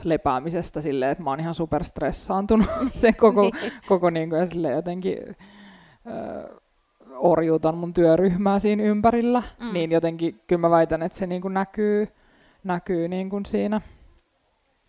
lepäämisestä 0.04 0.80
silleen, 0.80 1.10
että 1.10 1.24
mä 1.24 1.30
oon 1.30 1.40
ihan 1.40 1.54
superstressaantunut 1.54 2.68
sen 3.00 3.16
koko, 3.16 3.50
koko 3.88 4.10
niin 4.10 4.30
kuin, 4.30 4.40
ja 4.40 4.46
silleen 4.46 4.74
jotenkin 4.74 5.18
ö, 5.26 6.60
orjuutan 7.16 7.76
mun 7.76 7.94
työryhmää 7.94 8.58
siinä 8.58 8.82
ympärillä, 8.82 9.42
mm. 9.60 9.72
niin 9.72 9.92
jotenkin 9.92 10.40
kyllä 10.46 10.60
mä 10.60 10.70
väitän, 10.70 11.02
että 11.02 11.18
se 11.18 11.26
niin 11.26 11.42
kuin 11.42 11.54
näkyy, 11.54 12.08
näkyy 12.64 13.08
niin 13.08 13.30
kuin 13.30 13.46
siinä 13.46 13.80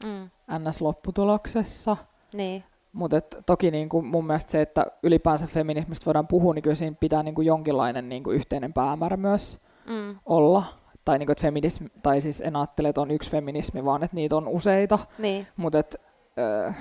mm. 0.06 0.30
NS-lopputuloksessa. 0.58 1.98
Niin. 2.34 2.64
Mutta 2.94 3.22
toki 3.46 3.72
niin 3.72 3.90
kuin 3.90 4.06
mun 4.06 4.28
mielestä 4.28 4.52
se, 4.52 4.62
että 4.62 4.86
ylipäänsä 5.04 5.48
feminismistä 5.48 6.06
voidaan 6.06 6.28
puhua, 6.28 6.54
niin 6.54 6.64
kyllä 6.64 6.76
siinä 6.76 6.96
pitää 7.00 7.24
niin 7.24 7.36
kuin 7.36 7.46
jonkinlainen 7.46 8.10
niin 8.10 8.24
kuin 8.24 8.36
yhteinen 8.36 8.74
päämäärä 8.74 9.18
myös 9.18 9.66
mm. 9.86 10.20
olla 10.26 10.64
tai, 11.06 11.20
niin 11.20 11.26
kuin, 11.26 11.32
että 11.32 11.42
feminismi, 11.42 11.88
tai 12.04 12.22
siis 12.22 12.42
en 12.42 12.56
ajattele, 12.56 12.90
että 12.90 13.02
on 13.02 13.12
yksi 13.12 13.32
feminismi, 13.32 13.86
vaan 13.86 14.04
että 14.04 14.16
niitä 14.16 14.36
on 14.36 14.48
useita. 14.48 15.00
Niin. 15.18 15.48
Mutta 15.58 15.80
et, 15.80 15.96
äh, 16.68 16.78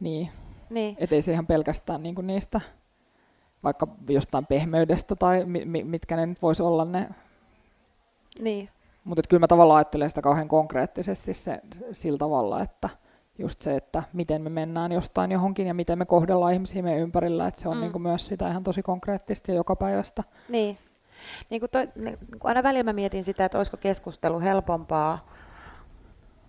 niin. 0.00 0.30
niin. 0.70 0.96
Et 0.98 1.12
ei 1.12 1.22
se 1.22 1.32
ihan 1.32 1.46
pelkästään 1.46 2.02
niin 2.02 2.14
kuin 2.14 2.26
niistä, 2.26 2.60
vaikka 3.64 3.88
jostain 4.08 4.46
pehmeydestä 4.46 5.16
tai 5.16 5.44
mi, 5.44 5.84
mitkä 5.84 6.16
ne 6.16 6.26
nyt 6.26 6.42
voisi 6.42 6.62
olla 6.62 6.84
ne. 6.84 7.08
Niin. 8.40 8.68
Mutta 9.04 9.22
kyllä 9.28 9.40
mä 9.40 9.46
tavallaan 9.46 9.78
ajattelen 9.78 10.08
sitä 10.08 10.22
kauhean 10.22 10.48
konkreettisesti 10.48 11.34
se, 11.34 11.60
sillä 11.92 12.18
tavalla, 12.18 12.62
että 12.62 12.88
just 13.38 13.60
se, 13.62 13.76
että 13.76 14.02
miten 14.12 14.42
me 14.42 14.50
mennään 14.50 14.92
jostain 14.92 15.32
johonkin 15.32 15.66
ja 15.66 15.74
miten 15.74 15.98
me 15.98 16.06
kohdellaan 16.06 16.52
ihmisiä 16.52 16.82
meidän 16.82 17.00
ympärillä, 17.00 17.46
että 17.46 17.60
se 17.60 17.68
on 17.68 17.76
mm. 17.76 17.80
niin 17.80 17.92
kuin 17.92 18.02
myös 18.02 18.26
sitä 18.26 18.48
ihan 18.48 18.64
tosi 18.64 18.82
konkreettista 18.82 19.50
ja 19.50 19.56
jokapäiväistä. 19.56 20.24
Niin. 20.48 20.78
Niin 21.50 21.60
kuin 21.60 21.70
toi, 21.70 21.88
niin 21.94 22.18
kuin 22.18 22.48
aina 22.48 22.62
välillä 22.62 22.84
mä 22.84 22.92
mietin 22.92 23.24
sitä, 23.24 23.44
että 23.44 23.58
olisiko 23.58 23.76
keskustelu 23.76 24.40
helpompaa, 24.40 25.32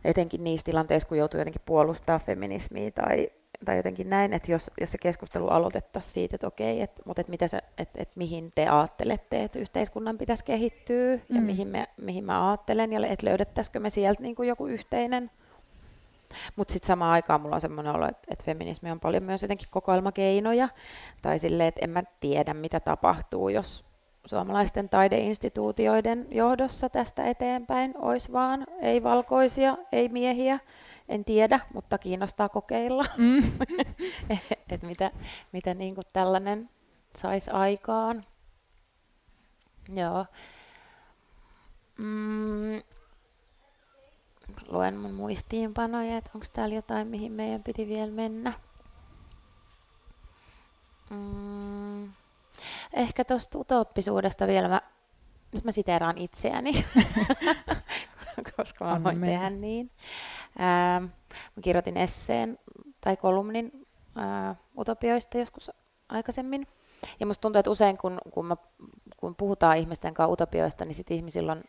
etenkin 0.06 0.44
niissä 0.44 0.66
tilanteissa, 0.66 1.08
kun 1.08 1.18
joutuu 1.18 1.40
jotenkin 1.40 1.62
puolustaa 1.66 2.20
feminismiä 2.20 2.92
tai, 2.92 3.30
tai 3.66 3.78
jotenkin 3.78 4.10
näin, 4.10 4.34
että 4.34 4.52
jos, 4.52 4.72
jos 4.82 4.92
se 4.92 4.98
keskustelu 4.98 5.48
aloitettaisiin 5.48 6.14
siitä, 6.14 6.36
että 6.36 6.48
okei, 6.48 6.82
että, 6.82 7.02
mutta 7.06 7.22
että, 7.22 7.32
mitä 7.32 7.48
se, 7.48 7.58
että, 7.78 8.02
että 8.02 8.14
mihin 8.16 8.48
te 8.56 8.68
ajattelette, 8.68 9.44
että 9.44 9.60
yhteiskunnan 9.60 10.18
pitäisi 10.18 10.46
kehittyä 10.46 11.16
mm. 11.16 11.36
ja 11.36 11.42
mihin, 11.42 11.68
me, 11.68 11.88
mihin 11.98 12.26
mä 12.26 12.50
ajattelen 12.50 12.94
ja 12.94 13.08
että 13.08 13.26
löydettäisikö 13.26 13.80
me 13.80 13.90
sieltä 13.90 14.22
niin 14.22 14.36
kuin 14.36 14.50
joku 14.50 14.68
yhteinen 14.68 15.32
mutta 16.56 16.74
sitten 16.74 16.88
samaan 16.88 17.12
aikaan 17.12 17.42
mulla 17.42 17.56
on 17.56 17.62
semmoinen 17.62 17.96
olo, 17.96 18.08
että, 18.08 18.28
että 18.28 18.46
feminismi 18.46 18.92
on 18.92 19.00
paljon 19.00 19.24
myös 19.24 19.42
jotenkin 19.42 19.68
kokoelmakeinoja, 19.72 20.70
tai 21.22 21.40
silleen, 21.40 21.68
että 21.68 21.82
en 21.84 21.90
mä 21.90 22.04
tiedä, 22.20 22.54
mitä 22.54 22.80
tapahtuu, 22.80 23.50
jos 23.50 23.86
suomalaisten 24.26 24.90
taideinstituutioiden 24.90 26.28
johdossa 26.32 26.90
tästä 26.90 27.24
eteenpäin 27.24 27.94
olisi 27.98 28.32
vaan 28.32 28.68
ei 28.82 29.04
valkoisia, 29.04 29.78
ei 29.92 30.10
miehiä, 30.10 30.60
en 31.10 31.26
tiedä, 31.26 31.60
mutta 31.74 31.98
kiinnostaa 31.98 32.50
kokeilla, 32.50 33.06
mm. 33.18 33.44
että 34.72 34.88
mitä, 34.88 35.12
mitä 35.52 35.74
niin 35.74 35.96
kuin 35.96 36.08
tällainen 36.14 36.70
saisi 37.18 37.52
aikaan. 37.52 38.26
Joo. 39.96 40.26
Mm. 41.98 42.82
Luen 44.68 44.98
mun 44.98 45.14
muistiinpanoja, 45.14 46.18
että 46.18 46.30
onko 46.36 46.48
täällä 46.54 46.76
jotain, 46.76 47.08
mihin 47.08 47.32
meidän 47.32 47.64
piti 47.64 47.88
vielä 47.88 48.12
mennä. 48.12 48.54
Mm. 51.10 52.14
Ehkä 52.94 53.26
tuosta 53.26 53.58
utooppisuudesta 53.58 54.48
vielä 54.48 54.68
mä, 54.68 54.82
nyt 55.54 55.64
mä 55.64 55.72
siteeraan 55.72 56.18
itseäni, 56.18 56.72
koska 58.58 58.86
mä 58.86 59.04
voin 59.04 59.22
tehdä 59.22 59.50
niin. 59.50 59.92
Ää, 60.58 61.00
mä 61.56 61.62
kirjoitin 61.62 61.98
esseen 61.98 62.60
tai 63.02 63.18
kolumnin 63.18 63.88
ää, 64.16 64.56
utopioista 64.78 65.38
joskus 65.38 65.72
aikaisemmin. 66.10 66.68
Ja 67.20 67.26
musta 67.26 67.42
tuntuu, 67.42 67.60
että 67.60 67.72
usein 67.72 67.98
kun, 67.98 68.18
kun, 68.32 68.46
mä, 68.46 68.56
kun 69.18 69.36
puhutaan 69.36 69.78
ihmisten 69.78 70.14
kanssa 70.14 70.34
utopioista, 70.34 70.86
niin 70.86 70.96
sit 70.96 71.12
ihmisillä 71.12 71.52
on 71.52 71.64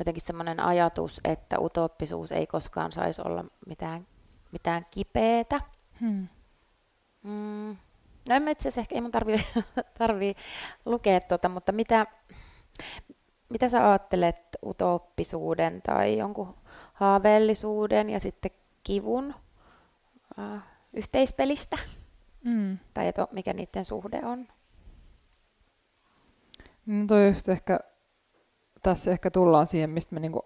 jotenkin 0.00 0.22
semmoinen 0.22 0.60
ajatus, 0.60 1.20
että 1.24 1.60
utooppisuus 1.60 2.32
ei 2.32 2.46
koskaan 2.46 2.92
saisi 2.92 3.22
olla 3.24 3.44
mitään, 3.66 4.06
mitään 4.52 4.86
kipeätä. 4.90 5.60
Hmm. 6.00 6.28
Mm, 7.22 7.76
No 8.28 8.34
en 8.34 8.48
itse 8.48 8.68
asiassa 8.68 8.80
ehkä, 8.80 8.94
ei 8.94 9.00
mun 9.00 9.10
tarvii, 9.10 9.44
tarvii 9.98 10.34
lukea 10.84 11.20
tuota, 11.20 11.48
mutta 11.48 11.72
mitä, 11.72 12.06
mitä 13.48 13.68
sä 13.68 13.88
ajattelet 13.88 14.36
utooppisuuden 14.66 15.82
tai 15.82 16.18
jonkun 16.18 16.54
haaveellisuuden 16.92 18.10
ja 18.10 18.20
sitten 18.20 18.50
kivun 18.84 19.34
äh, 20.38 20.62
yhteispelistä? 20.92 21.76
Mm. 22.44 22.78
Tai 22.94 23.08
että 23.08 23.28
mikä 23.32 23.52
niiden 23.52 23.84
suhde 23.84 24.20
on? 24.24 24.48
No 26.86 27.06
toi 27.06 27.28
just 27.28 27.48
ehkä, 27.48 27.80
tässä 28.82 29.10
ehkä 29.10 29.30
tullaan 29.30 29.66
siihen, 29.66 29.90
mistä 29.90 30.14
me 30.14 30.20
niinku 30.20 30.44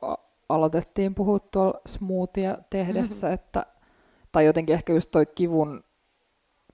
aloitettiin 0.49 1.14
puhua 1.14 1.38
tuolla 1.38 1.81
smoothia 1.87 2.59
tehdessä, 2.70 3.27
mm-hmm. 3.27 3.35
että, 3.35 3.66
tai 4.33 4.47
jotenkin 4.47 4.75
ehkä 4.75 4.92
just 4.92 5.11
toi 5.11 5.27
kivun 5.27 5.85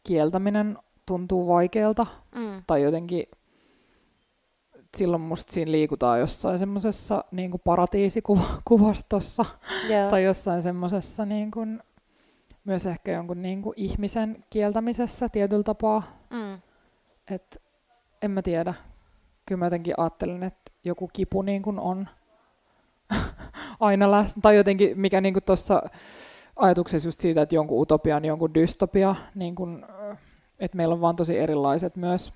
kieltäminen 0.05 0.79
tuntuu 1.07 1.49
vaikealta. 1.49 2.07
Mm. 2.35 2.63
Tai 2.67 2.83
jotenkin 2.83 3.27
silloin 4.97 5.23
musta 5.23 5.53
siinä 5.53 5.73
liikutaan 5.73 6.21
jossain 6.21 6.59
semmoisessa 6.59 7.25
niin 7.31 7.53
paratiisikuvastossa 7.65 9.45
yeah. 9.89 10.11
tai 10.11 10.25
jossain 10.25 10.63
semmoisessa 10.63 11.27
niin 11.27 11.51
kuin, 11.51 11.83
myös 12.65 12.87
ehkä 12.87 13.13
jonkun 13.13 13.43
niin 13.43 13.63
kuin 13.63 13.75
ihmisen 13.77 14.45
kieltämisessä 14.51 15.29
tietyllä 15.29 15.63
tapaa. 15.63 16.03
Mm. 16.31 16.61
Et, 17.31 17.63
en 18.23 18.31
mä 18.31 18.43
tiedä. 18.43 18.75
Kyllä 19.51 19.59
mä 19.59 19.67
jotenkin 19.67 19.95
ajattelen, 19.97 20.43
että 20.43 20.73
joku 20.85 21.11
kipu 21.13 21.43
niin 21.43 21.63
kuin 21.63 21.79
on 21.79 22.09
aina 23.81 24.11
läsnä. 24.11 24.41
Tai 24.43 24.57
jotenkin, 24.57 25.01
mikä 25.01 25.21
niin 25.21 25.35
tuossa 25.47 25.83
ajatuksessa 26.57 27.09
just 27.09 27.21
siitä, 27.21 27.43
että 27.43 27.55
jonkun 27.55 27.81
utopia 27.81 28.17
on 28.17 28.25
jonkun 28.25 28.55
dystopia, 28.55 29.15
niin 29.35 29.55
kuin, 29.55 29.87
että 30.59 30.77
meillä 30.77 30.93
on 30.93 31.01
vaan 31.01 31.17
tosi 31.17 31.39
erilaiset 31.39 31.97
myös 31.97 32.33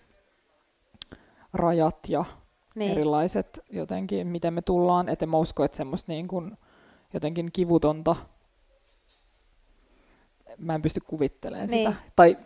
rajat 1.52 1.98
ja 2.08 2.24
niin. 2.74 2.92
erilaiset 2.92 3.60
jotenkin, 3.70 4.26
miten 4.26 4.54
me 4.54 4.62
tullaan, 4.62 5.08
että 5.08 5.26
mä 5.26 5.36
usko, 5.36 5.64
että 5.64 5.76
semmoista 5.76 6.12
niin 6.12 6.28
kuin 6.28 6.58
jotenkin 7.12 7.52
kivutonta, 7.52 8.16
mä 10.58 10.74
en 10.74 10.82
pysty 10.82 11.00
kuvittelemaan 11.00 11.68
niin. 11.68 11.90
sitä. 11.90 12.02
Tai, 12.16 12.36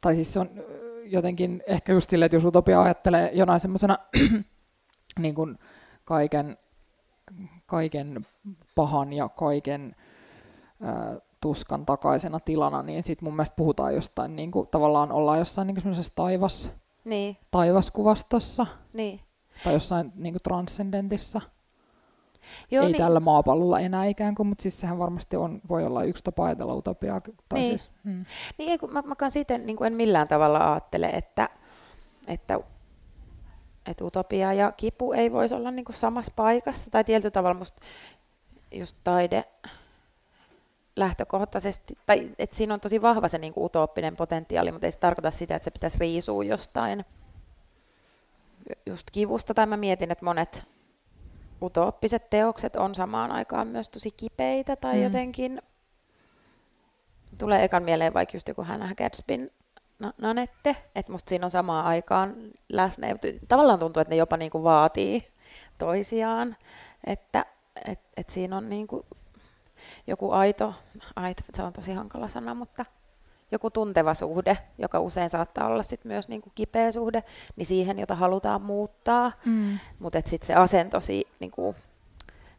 tai 0.00 0.14
siis 0.14 0.32
se 0.32 0.40
on 0.40 0.50
jotenkin 1.12 1.62
ehkä 1.66 1.92
just 1.92 2.10
silleen, 2.10 2.26
että 2.26 2.36
jos 2.36 2.44
utopia 2.44 2.82
ajattelee 2.82 3.30
jonain 3.34 3.60
semmoisena 3.60 3.98
niin 5.18 5.34
kuin 5.34 5.58
kaiken 6.04 6.56
kaiken 7.66 8.26
pahan 8.74 9.12
ja 9.12 9.28
kaiken 9.28 9.96
ää, 10.82 11.16
tuskan 11.40 11.86
takaisena 11.86 12.40
tilana, 12.40 12.82
niin 12.82 13.04
sitten 13.04 13.26
mun 13.26 13.36
mielestä 13.36 13.56
puhutaan 13.56 13.94
jostain, 13.94 14.36
niin 14.36 14.50
kuin, 14.50 14.66
tavallaan 14.70 15.12
ollaan 15.12 15.38
jossain 15.38 15.66
niin 15.66 15.80
semmoisessa 15.80 16.12
taivas, 16.16 16.70
Niin, 17.04 17.36
taivaskuvastossa 17.50 18.66
niin. 18.92 19.20
tai 19.64 19.72
jossain 19.72 20.12
niin 20.14 20.34
kuin 20.34 20.42
transcendentissa. 20.42 21.40
Joo, 22.70 22.84
Ei 22.84 22.92
niin, 22.92 23.02
tällä 23.02 23.20
maapallolla 23.20 23.80
enää 23.80 24.04
ikään 24.04 24.34
kuin, 24.34 24.46
mutta 24.46 24.62
siis 24.62 24.80
sehän 24.80 24.98
varmasti 24.98 25.36
on, 25.36 25.60
voi 25.68 25.84
olla 25.84 26.04
yksi 26.04 26.24
tapa 26.24 26.44
ajatella 26.44 26.74
utopiaa. 26.74 27.20
Tai 27.20 27.58
Niin. 27.58 27.78
siis, 27.78 27.90
mm. 28.04 28.24
Niin, 28.58 28.70
ei, 28.70 28.78
kun 28.78 28.92
mä, 28.92 29.02
mä 29.02 29.14
kans 29.14 29.36
ite 29.36 29.58
niin 29.58 29.76
kuin 29.76 29.86
en 29.86 29.96
millään 29.96 30.28
tavalla 30.28 30.72
ajattele, 30.72 31.06
että, 31.06 31.48
että, 32.26 32.60
että 33.86 34.04
utopia 34.04 34.52
ja 34.52 34.72
kipu 34.72 35.12
ei 35.12 35.32
voisi 35.32 35.54
olla 35.54 35.70
niin 35.70 35.84
kuin 35.84 35.96
samassa 35.96 36.32
paikassa. 36.36 36.90
Tai 36.90 37.04
tietyllä 37.04 37.30
tavalla 37.30 37.58
musta 37.58 37.82
just 38.72 38.96
taide 39.04 39.44
lähtökohtaisesti, 40.96 41.98
tai 42.06 42.30
että 42.38 42.56
siinä 42.56 42.74
on 42.74 42.80
tosi 42.80 43.02
vahva 43.02 43.28
se 43.28 43.38
niin 43.38 43.52
kuin 43.52 43.64
utooppinen 43.64 44.16
potentiaali, 44.16 44.72
mutta 44.72 44.86
ei 44.86 44.92
se 44.92 44.98
tarkoita 44.98 45.30
sitä, 45.30 45.56
että 45.56 45.64
se 45.64 45.70
pitäisi 45.70 45.98
riisua 46.00 46.44
jostain 46.44 47.04
just 48.86 49.06
kivusta. 49.12 49.54
Tai 49.54 49.66
mä 49.66 49.76
mietin, 49.76 50.10
että 50.10 50.24
monet 50.24 50.64
utooppiset 51.62 52.30
teokset 52.30 52.76
on 52.76 52.94
samaan 52.94 53.30
aikaan 53.32 53.68
myös 53.68 53.90
tosi 53.90 54.10
kipeitä 54.10 54.76
tai 54.76 54.96
Mm. 54.96 55.02
jotenkin 55.02 55.62
tulee 57.38 57.64
ekan 57.64 57.82
mieleen 57.82 58.14
vaikka 58.14 58.36
just 58.36 58.48
joku 58.48 58.62
Hannah 58.62 58.94
Gadsbyn 58.94 59.50
na- 59.98 60.12
Nanette, 60.18 60.76
että 60.94 61.12
musta 61.12 61.28
siinä 61.28 61.44
on 61.46 61.50
samaan 61.50 61.84
aikaan 61.86 62.34
läsnä. 62.68 63.06
Tavallaan 63.48 63.78
tuntuu, 63.78 64.00
että 64.00 64.10
ne 64.14 64.16
jopa 64.16 64.36
niinku 64.36 64.62
vaatii 64.64 65.28
toisiaan, 65.78 66.56
että 67.06 67.46
et, 67.84 68.00
et 68.16 68.30
siinä 68.30 68.56
on 68.56 68.68
niinku 68.68 69.06
joku 70.06 70.30
aito, 70.30 70.74
aito, 71.16 71.42
se 71.50 71.62
on 71.62 71.72
tosi 71.72 71.92
hankala 71.92 72.28
sana, 72.28 72.54
mutta 72.54 72.84
joku 73.52 73.70
tunteva 73.70 74.14
suhde, 74.14 74.58
joka 74.78 75.00
usein 75.00 75.30
saattaa 75.30 75.66
olla 75.66 75.82
sit 75.82 76.04
myös 76.04 76.28
niinku 76.28 76.52
kipeä 76.54 76.92
suhde, 76.92 77.22
niin 77.56 77.66
siihen, 77.66 77.98
jota 77.98 78.14
halutaan 78.14 78.62
muuttaa. 78.62 79.32
Mm. 79.44 79.78
Mutta 79.98 80.22
sitten 80.24 80.46
se 80.46 80.54
asento, 80.54 81.00
si, 81.00 81.26
niinku, 81.40 81.74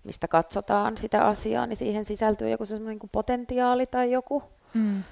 mistä 0.04 0.28
katsotaan 0.28 0.98
sitä 0.98 1.26
asiaa, 1.26 1.68
niin 1.68 1.78
siihen 1.78 2.06
sisältyy 2.06 2.50
joku 2.50 2.66
semmoinen 2.66 2.90
niinku 2.90 3.10
potentiaali 3.12 3.86
tai 3.86 4.12
joku. 4.12 4.44
Mm. 4.74 5.04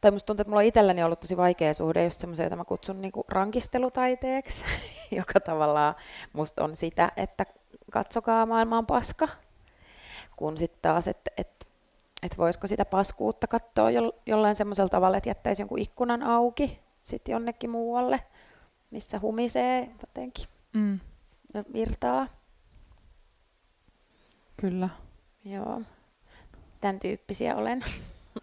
Tai 0.00 0.10
musta 0.10 0.26
tuntuu, 0.26 0.42
että 0.42 0.50
mulla 0.50 0.60
on 0.60 0.66
itselläni 0.66 1.02
ollut 1.02 1.20
tosi 1.20 1.36
vaikea 1.36 1.74
suhde 1.74 2.04
just 2.04 2.20
semmoisen, 2.20 2.44
jota 2.44 2.56
mä 2.56 2.64
kutsun 2.64 3.00
niinku 3.00 3.24
rankistelutaiteeksi, 3.28 4.64
joka 5.18 5.40
tavallaan 5.40 5.94
musta 6.32 6.64
on 6.64 6.76
sitä, 6.76 7.12
että 7.16 7.46
katsokaa 7.90 8.46
maailmaan 8.46 8.86
paska. 8.86 9.28
Kun 10.36 10.58
sitten 10.58 10.78
taas, 10.82 11.08
että 11.08 11.30
et, 11.36 11.61
et 12.22 12.38
voisiko 12.38 12.66
sitä 12.66 12.84
paskuutta 12.84 13.46
katsoa 13.46 13.90
jo, 13.90 14.12
jollain 14.26 14.54
semmoisella 14.54 14.88
tavalla, 14.88 15.16
että 15.16 15.28
jättäisi 15.30 15.62
jonkun 15.62 15.78
ikkunan 15.78 16.22
auki 16.22 16.80
sitten 17.04 17.32
jonnekin 17.32 17.70
muualle, 17.70 18.20
missä 18.90 19.18
humisee 19.18 19.90
jotenkin 20.00 20.46
Mm. 20.72 21.00
virtaa. 21.72 22.26
Kyllä. 24.56 24.88
Joo, 25.44 25.82
tämän 26.80 27.00
tyyppisiä 27.00 27.56
olen, 27.56 27.84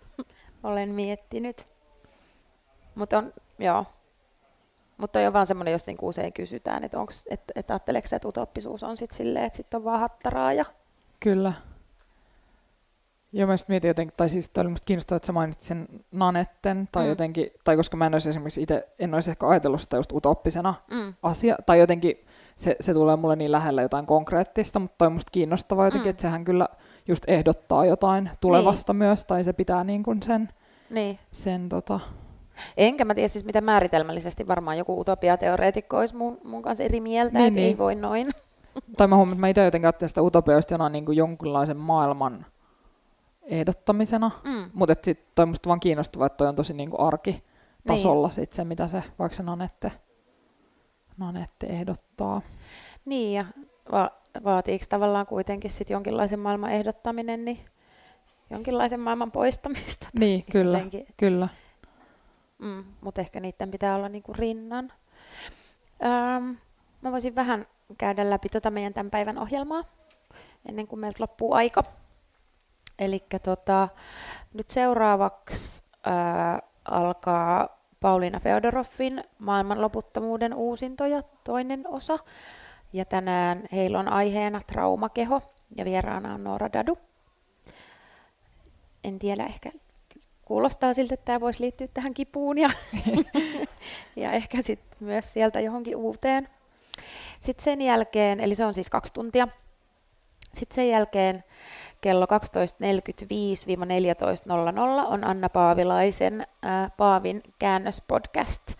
olen 0.64 0.90
miettinyt. 0.90 1.66
Mutta 2.96 3.18
on, 3.18 3.34
joo. 3.60 3.86
Mutta 4.98 5.20
on 5.20 5.34
vaan 5.34 5.48
semmoinen, 5.48 5.72
jos 5.72 5.86
niinku 5.86 6.08
usein 6.08 6.34
kysytään, 6.34 6.84
että 6.84 6.98
et, 7.30 7.42
et 7.56 7.72
ajatteleeko 7.72 8.08
että 8.16 8.28
utoppisuus 8.28 8.84
on 8.84 8.98
sitten 8.98 9.18
silleen, 9.18 9.46
että 9.46 9.58
sitten 9.58 9.78
on 9.78 9.84
vaan 9.84 10.00
hattaraa 10.00 10.54
ja 10.54 10.66
Kyllä. 11.20 11.54
Joo, 13.32 13.48
mä 13.48 13.56
mietin 13.68 13.88
jotenkin, 13.88 14.14
tai 14.18 14.30
siis 14.30 14.50
toi 14.50 14.62
oli 14.62 14.70
musta 14.70 14.86
kiinnostavaa, 14.86 15.18
että 15.18 15.26
sä 15.28 15.34
mainitsit 15.34 15.62
sen 15.68 15.88
nanetten, 16.12 16.88
tai 16.92 17.04
Mm. 17.04 17.10
jotenkin, 17.10 17.52
tai 17.64 17.76
koska 17.78 17.98
mä 17.98 18.06
en 18.06 18.14
olisi 18.14 18.30
esimerkiksi 18.30 18.62
itse, 18.62 18.88
en 19.00 19.14
olisi 19.14 19.32
ehkä 19.32 19.48
ajatellut 19.48 19.82
sitä 19.82 19.98
just 19.98 20.12
utoppisena 20.12 20.74
mm, 20.92 21.14
asia, 21.24 21.56
tai 21.66 21.80
jotenkin 21.80 22.26
se, 22.56 22.76
se 22.80 22.94
tulee 22.94 23.16
mulle 23.16 23.36
niin 23.36 23.52
lähellä 23.52 23.82
jotain 23.82 24.06
konkreettista, 24.06 24.80
mutta 24.80 24.96
toi 24.98 25.06
on 25.06 25.14
musta 25.14 25.30
kiinnostavaa 25.32 25.86
jotenkin, 25.86 26.08
Mm. 26.08 26.10
että 26.10 26.22
sehän 26.22 26.44
kyllä 26.46 26.68
just 27.08 27.24
ehdottaa 27.28 27.86
jotain 27.86 28.30
tulevasta 28.42 28.94
myös, 28.94 29.26
tai 29.26 29.44
se 29.44 29.54
pitää 29.54 29.84
niin 29.84 30.04
kuin 30.04 30.24
sen, 30.24 30.50
niin. 30.90 31.20
sen 31.32 31.70
tota, 31.70 32.00
Enkä 32.78 33.06
mä 33.06 33.16
tiedä 33.16 33.28
siis 33.28 33.46
mitä 33.46 33.62
määritelmällisesti 33.62 34.48
varmaan 34.48 34.78
joku 34.78 35.00
utopiateoreetikko 35.00 35.98
olisi 35.98 36.16
mun, 36.16 36.38
mun 36.44 36.62
kanssa 36.62 36.84
eri 36.84 37.02
mieltä, 37.02 37.38
Niin, 37.38 37.48
että 37.48 37.56
niin. 37.56 37.68
ei 37.68 37.78
voi 37.78 37.96
noin. 37.96 38.30
tai 38.98 39.08
mä 39.08 39.16
huomaan, 39.16 39.34
että 39.34 39.42
mä 39.42 39.48
itse 39.48 39.66
jotenkin 39.66 39.86
ajattelen 39.88 40.10
sitä 40.10 40.22
utopioista 40.22 40.74
jonain 40.74 40.92
niin 40.92 41.06
kuin 41.06 41.18
jonkinlaisen 41.18 41.78
maailman 41.78 42.46
ehdottamisena, 43.50 44.32
Mm, 44.44 44.72
mutta 44.74 44.96
sitten 45.02 45.28
toi 45.36 45.46
musta 45.46 45.68
vaan 45.70 45.80
kiinnostavaa, 45.80 46.26
että 46.26 46.38
toi 46.38 46.48
on 46.48 46.56
tosi 46.56 46.74
niin 46.74 46.90
kuin 46.90 47.00
arkitasolla 47.02 48.28
niin. 48.28 48.36
sit 48.36 48.54
se, 48.54 48.64
mitä 48.64 48.88
se, 48.88 49.04
vaikka 49.20 49.36
se 49.36 49.44
Nanette, 49.44 49.92
Nanette 51.18 51.68
ehdottaa. 51.68 52.42
niin, 53.06 53.34
ja 53.34 53.46
va- 53.92 54.12
vaatiiko 54.44 54.86
tavallaan 54.90 55.26
kuitenkin 55.26 55.72
sit 55.72 55.90
jonkinlaisen 55.90 56.40
maailman 56.40 56.72
ehdottaminen, 56.72 57.46
niin 57.46 57.60
jonkinlaisen 58.50 59.00
maailman 59.00 59.32
poistamista. 59.32 60.08
Niin, 60.20 60.46
kyllä, 60.52 60.78
jotenkin. 60.78 61.06
kyllä. 61.18 61.48
Mm, 62.60 62.84
mutta 63.02 63.22
ehkä 63.22 63.40
niiden 63.40 63.72
pitää 63.72 63.96
olla 63.96 64.10
niinku 64.10 64.34
rinnan. 64.34 64.92
Öm, 66.38 66.58
mä 67.02 67.12
voisin 67.12 67.36
vähän 67.36 67.66
käydä 67.98 68.30
läpi 68.30 68.50
tota 68.50 68.72
meidän 68.72 68.94
tämän 68.94 69.12
päivän 69.12 69.38
ohjelmaa 69.38 69.84
ennen 70.66 70.88
kuin 70.88 71.00
meiltä 71.00 71.18
loppuu 71.24 71.54
aika. 71.54 71.84
Eli 73.00 73.24
tota, 73.44 73.88
nyt 74.54 74.70
seuraavaksi 74.70 75.84
ää, 76.04 76.62
alkaa 76.86 77.80
Pauliina 78.00 78.40
Feodoroffin 78.40 79.24
Maailman 79.40 79.82
loputtomuuden 79.82 80.54
uusintoja 80.54 81.24
toinen 81.44 81.84
osa. 81.88 82.18
Ja 82.94 83.06
tänään 83.06 83.64
heillä 83.72 84.00
on 84.00 84.08
aiheena 84.08 84.62
traumakeho 84.68 85.42
ja 85.76 85.86
vieraana 85.86 86.34
on 86.34 86.44
Noora 86.44 86.70
Dadu. 86.74 86.98
En 89.04 89.20
tiedä, 89.20 89.46
ehkä 89.46 89.72
kuulostaa 90.46 90.94
siltä, 90.94 91.14
että 91.14 91.26
tämä 91.26 91.40
voisi 91.40 91.62
liittyä 91.64 91.88
tähän 91.94 92.14
kipuun 92.14 92.58
ja, 92.58 92.70
ja 94.16 94.32
ehkä 94.32 94.62
sitten 94.62 94.98
myös 95.00 95.34
sieltä 95.34 95.60
johonkin 95.60 95.96
uuteen. 95.96 96.50
Sitten 97.40 97.64
sen 97.64 97.82
jälkeen, 97.82 98.40
eli 98.40 98.56
se 98.56 98.66
on 98.66 98.74
siis 98.74 98.90
kaksi 98.90 99.14
tuntia, 99.14 99.48
sitten 100.54 100.76
sen 100.76 100.90
jälkeen 100.90 101.44
kello 102.02 102.26
12.45-14.00 102.26 102.30
on 105.08 105.24
Anna 105.24 105.50
Paavilaisen 105.50 106.48
ää, 106.62 106.90
Paavin 106.98 107.44
käännöspodcast 107.60 108.74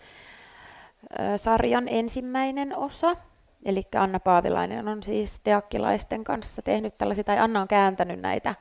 ää, 1.18 1.38
sarjan 1.38 1.88
ensimmäinen 1.88 2.76
osa. 2.76 3.16
Eli 3.64 3.82
Anna 3.96 4.20
Paavilainen 4.20 4.88
on 4.88 5.02
siis 5.02 5.40
teakkilaisten 5.40 6.24
kanssa 6.24 6.62
tehnyt 6.62 6.98
tällaisia, 6.98 7.24
tai 7.24 7.38
Anna 7.38 7.60
on 7.60 7.68
kääntänyt 7.68 8.20
näitä 8.20 8.54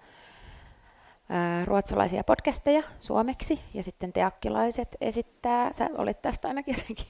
ää, 1.30 1.66
ruotsalaisia 1.66 2.24
podcasteja 2.24 2.84
suomeksi, 3.00 3.60
ja 3.74 3.84
sitten 3.84 4.14
teakkilaiset 4.14 4.98
esittää, 5.02 5.74
sä 5.74 5.90
olit 5.98 6.22
tästä 6.22 6.48
ainakin 6.48 6.76
jotenkin 6.78 7.08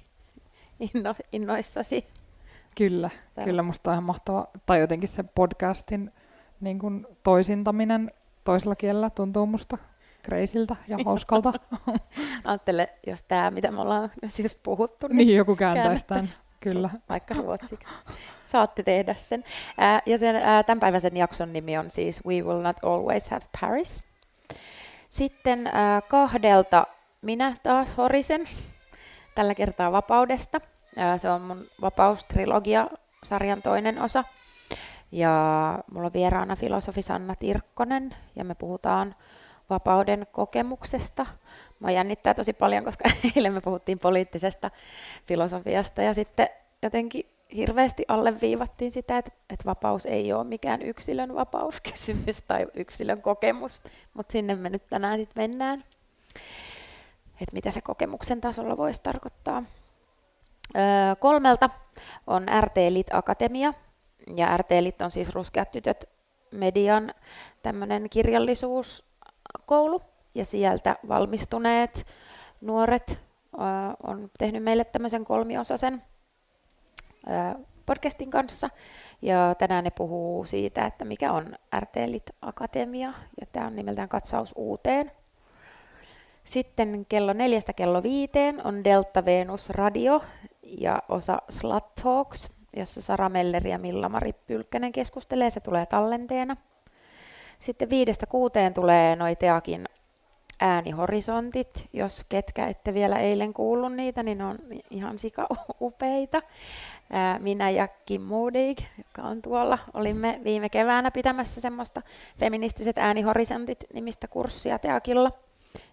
inno, 0.96 1.16
innoissasi. 1.32 2.08
Kyllä, 2.78 3.10
Täällä. 3.10 3.50
kyllä 3.50 3.64
musta 3.64 3.90
on 3.90 3.94
ihan 3.94 4.04
mahtava, 4.04 4.48
tai 4.66 4.80
jotenkin 4.80 5.10
se 5.10 5.24
podcastin 5.24 6.12
niin 6.62 6.80
kuin 6.80 7.08
toisintaminen 7.24 8.12
toisella 8.44 8.76
kielellä 8.76 9.10
tuntuu 9.10 9.46
musta 9.46 9.78
kreisiltä 10.24 10.76
ja 10.88 10.98
hauskalta. 11.06 11.54
Ajattele, 12.44 12.90
jos 13.08 13.24
tämä, 13.24 13.52
mitä 13.52 13.72
me 13.72 13.82
ollaan 13.82 14.12
siis 14.28 14.56
puhuttu, 14.56 15.08
niin, 15.08 15.18
niin 15.18 15.38
joku 15.38 15.56
kääntäisi 15.56 16.06
tämän. 16.08 16.26
Kyllä. 16.60 16.90
vaikka 17.10 17.34
ruotsiksi. 17.34 17.94
Saatte 18.48 18.84
tehdä 18.84 19.14
sen. 19.14 19.44
Ää, 19.78 20.02
ja 20.06 20.18
sen, 20.18 20.36
ää, 20.36 20.64
tämänpäiväisen 20.64 21.18
jakson 21.18 21.54
nimi 21.54 21.78
on 21.78 21.92
siis 21.92 22.26
We 22.26 22.42
Will 22.42 22.62
Not 22.62 22.78
Always 22.84 23.30
Have 23.30 23.46
Paris. 23.62 24.04
Sitten 25.10 25.68
ää, 25.68 26.02
kahdelta 26.02 26.88
minä 27.22 27.54
taas 27.64 27.98
horisen, 27.98 28.50
tällä 29.36 29.56
kertaa 29.56 29.92
vapaudesta. 29.92 30.62
Ää, 30.98 31.18
se 31.18 31.30
on 31.30 31.42
mun 31.42 31.66
vapaustrilogia-sarjan 31.82 33.62
toinen 33.62 34.02
osa. 34.02 34.24
Ja 35.12 35.80
mulla 35.92 36.06
on 36.06 36.14
vieraana 36.14 36.56
filosofi 36.56 37.02
Sanna 37.02 37.36
Tirkkonen 37.36 38.16
ja 38.36 38.44
me 38.46 38.56
puhutaan 38.56 39.16
vapauden 39.70 40.28
kokemuksesta. 40.32 41.26
Mä 41.80 41.92
jännittää 41.92 42.34
tosi 42.34 42.54
paljon, 42.54 42.84
koska 42.84 43.10
eilen 43.36 43.54
me 43.54 43.62
puhuttiin 43.62 44.00
poliittisesta 44.00 44.72
filosofiasta 45.28 46.02
ja 46.02 46.14
sitten 46.14 46.50
jotenkin 46.82 47.26
hirveästi 47.56 48.06
alleviivattiin 48.08 48.92
sitä, 48.92 49.18
että, 49.18 49.32
että 49.50 49.66
vapaus 49.66 50.06
ei 50.06 50.34
ole 50.34 50.44
mikään 50.44 50.82
yksilön 50.82 51.36
vapauskysymys 51.36 52.42
tai 52.48 52.68
yksilön 52.74 53.22
kokemus, 53.22 53.82
mutta 54.14 54.32
sinne 54.32 54.56
me 54.56 54.70
nyt 54.70 54.88
tänään 54.90 55.20
sitten 55.20 55.44
mennään, 55.44 55.84
että 57.42 57.54
mitä 57.54 57.72
se 57.72 57.82
kokemuksen 57.82 58.42
tasolla 58.42 58.78
voisi 58.78 59.02
tarkoittaa. 59.04 59.64
Öö, 60.76 61.16
kolmelta 61.20 61.70
on 62.28 62.46
RT 62.62 62.78
Lit 62.90 63.08
Akatemia, 63.14 63.74
Ja 64.36 64.58
RT-lit 64.58 65.02
on 65.02 65.12
siis 65.12 65.34
Ruskeat 65.34 65.72
tytöt 65.72 66.10
median 66.52 67.14
tämmöinen 67.62 68.10
kirjallisuuskoulu. 68.10 70.02
Ja 70.36 70.46
sieltä 70.46 70.96
valmistuneet 71.08 72.08
nuoret 72.62 73.20
on 74.04 74.32
tehnyt 74.38 74.64
meille 74.64 74.84
tämmöisen 74.84 75.26
kolmiosaisen 75.26 76.04
podcastin 77.86 78.30
kanssa. 78.30 78.70
Ja 79.22 79.56
tänään 79.58 79.84
ne 79.84 79.90
puhuu 79.90 80.46
siitä, 80.46 80.86
että 80.86 81.06
mikä 81.06 81.32
on 81.32 81.56
RT-lit 81.80 82.30
Akatemia. 82.42 83.14
Ja 83.42 83.48
tämä 83.52 83.68
on 83.68 83.76
nimeltään 83.76 84.10
katsaus 84.10 84.54
uuteen. 84.56 85.12
Sitten 86.44 87.06
kello 87.10 87.34
neljästä 87.34 87.74
kello 87.74 88.04
viiteen 88.04 88.66
on 88.66 88.84
Delta 88.84 89.26
Venus 89.26 89.70
Radio 89.70 90.22
ja 90.64 91.04
osa 91.10 91.42
Slut 91.50 91.96
Talks, 92.04 92.50
jossa 92.76 93.02
Sara 93.02 93.30
Melleri 93.30 93.70
ja 93.70 93.78
Milla-Mari 93.78 94.34
Pylkkänen 94.34 94.92
keskustelee. 94.92 95.50
Se 95.50 95.60
tulee 95.60 95.86
tallenteena. 95.86 96.58
Sitten 97.60 97.90
viidestä 97.90 98.26
kuuteen 98.26 98.74
tulee 98.74 99.16
noi 99.16 99.36
Teakin 99.36 99.86
äänihorisontit. 100.60 101.88
Jos 101.94 102.26
ketkä 102.30 102.68
ette 102.68 102.94
vielä 102.94 103.20
eilen 103.20 103.54
kuullut 103.54 103.94
niitä, 103.94 104.24
niin 104.24 104.38
ne 104.38 104.46
on 104.46 104.60
ihan 104.90 105.18
sika 105.18 105.48
upeita. 105.82 106.42
Minä 107.40 107.70
ja 107.70 107.88
Kim 108.06 108.22
Moodig, 108.22 108.80
joka 108.98 109.28
on 109.28 109.42
tuolla, 109.42 109.78
olimme 109.94 110.40
viime 110.44 110.70
keväänä 110.70 111.12
pitämässä 111.12 111.62
semmoista 111.62 112.02
feministiset 112.40 112.98
äänihorisontit 112.98 113.84
nimistä 113.94 114.28
kurssia 114.28 114.80
Teakilla. 114.80 115.32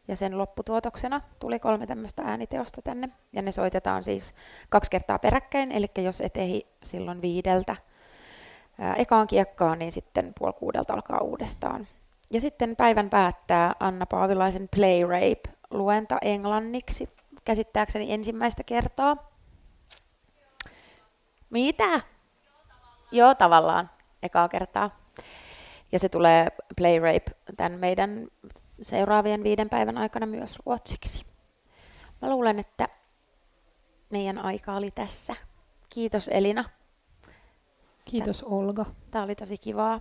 Ja 0.08 0.16
sen 0.16 0.38
lopputuotoksena 0.38 1.20
tuli 1.40 1.58
kolme 1.58 1.86
tämmöistä 1.86 2.22
ääniteosta 2.22 2.82
tänne. 2.82 3.08
Ja 3.32 3.42
ne 3.42 3.52
soitetaan 3.52 4.04
siis 4.04 4.34
kaksi 4.68 4.90
kertaa 4.90 5.18
peräkkäin, 5.18 5.72
eli 5.72 5.86
jos 5.96 6.20
et 6.20 6.36
ehi 6.36 6.66
silloin 6.82 7.22
viideltä 7.22 7.76
ää, 8.78 8.94
ekaan 8.94 9.26
kiekkaan, 9.26 9.78
niin 9.78 9.92
sitten 9.92 10.32
puoli 10.38 10.52
kuudelta 10.52 10.94
alkaa 10.94 11.18
uudestaan. 11.18 11.88
Ja 12.30 12.40
sitten 12.40 12.76
päivän 12.76 13.10
päättää 13.10 13.74
Anna 13.80 14.06
Paavilaisen 14.06 14.68
Play 14.76 15.02
Rape 15.02 15.56
luenta 15.70 16.18
englanniksi, 16.22 17.08
käsittääkseni 17.44 18.12
ensimmäistä 18.12 18.64
kertaa. 18.64 19.30
Mitä? 21.50 22.00
Joo, 23.12 23.34
tavallaan. 23.34 23.90
Ekaa 24.22 24.48
kertaa. 24.48 24.90
Ja 25.92 25.98
se 25.98 26.08
tulee 26.08 26.48
Play 26.76 26.98
Rape 26.98 27.54
tämän 27.56 27.72
meidän 27.72 28.28
seuraavien 28.82 29.42
viiden 29.42 29.68
päivän 29.68 29.98
aikana 29.98 30.26
myös 30.26 30.58
ruotsiksi. 30.66 31.24
Mä 32.22 32.30
luulen, 32.30 32.58
että 32.58 32.88
meidän 34.10 34.38
aika 34.38 34.74
oli 34.74 34.90
tässä. 34.90 35.36
Kiitos 35.90 36.28
Elina. 36.28 36.64
Kiitos 38.04 38.42
Olga. 38.42 38.86
Tämä 39.10 39.24
oli 39.24 39.34
tosi 39.34 39.58
kivaa. 39.58 40.00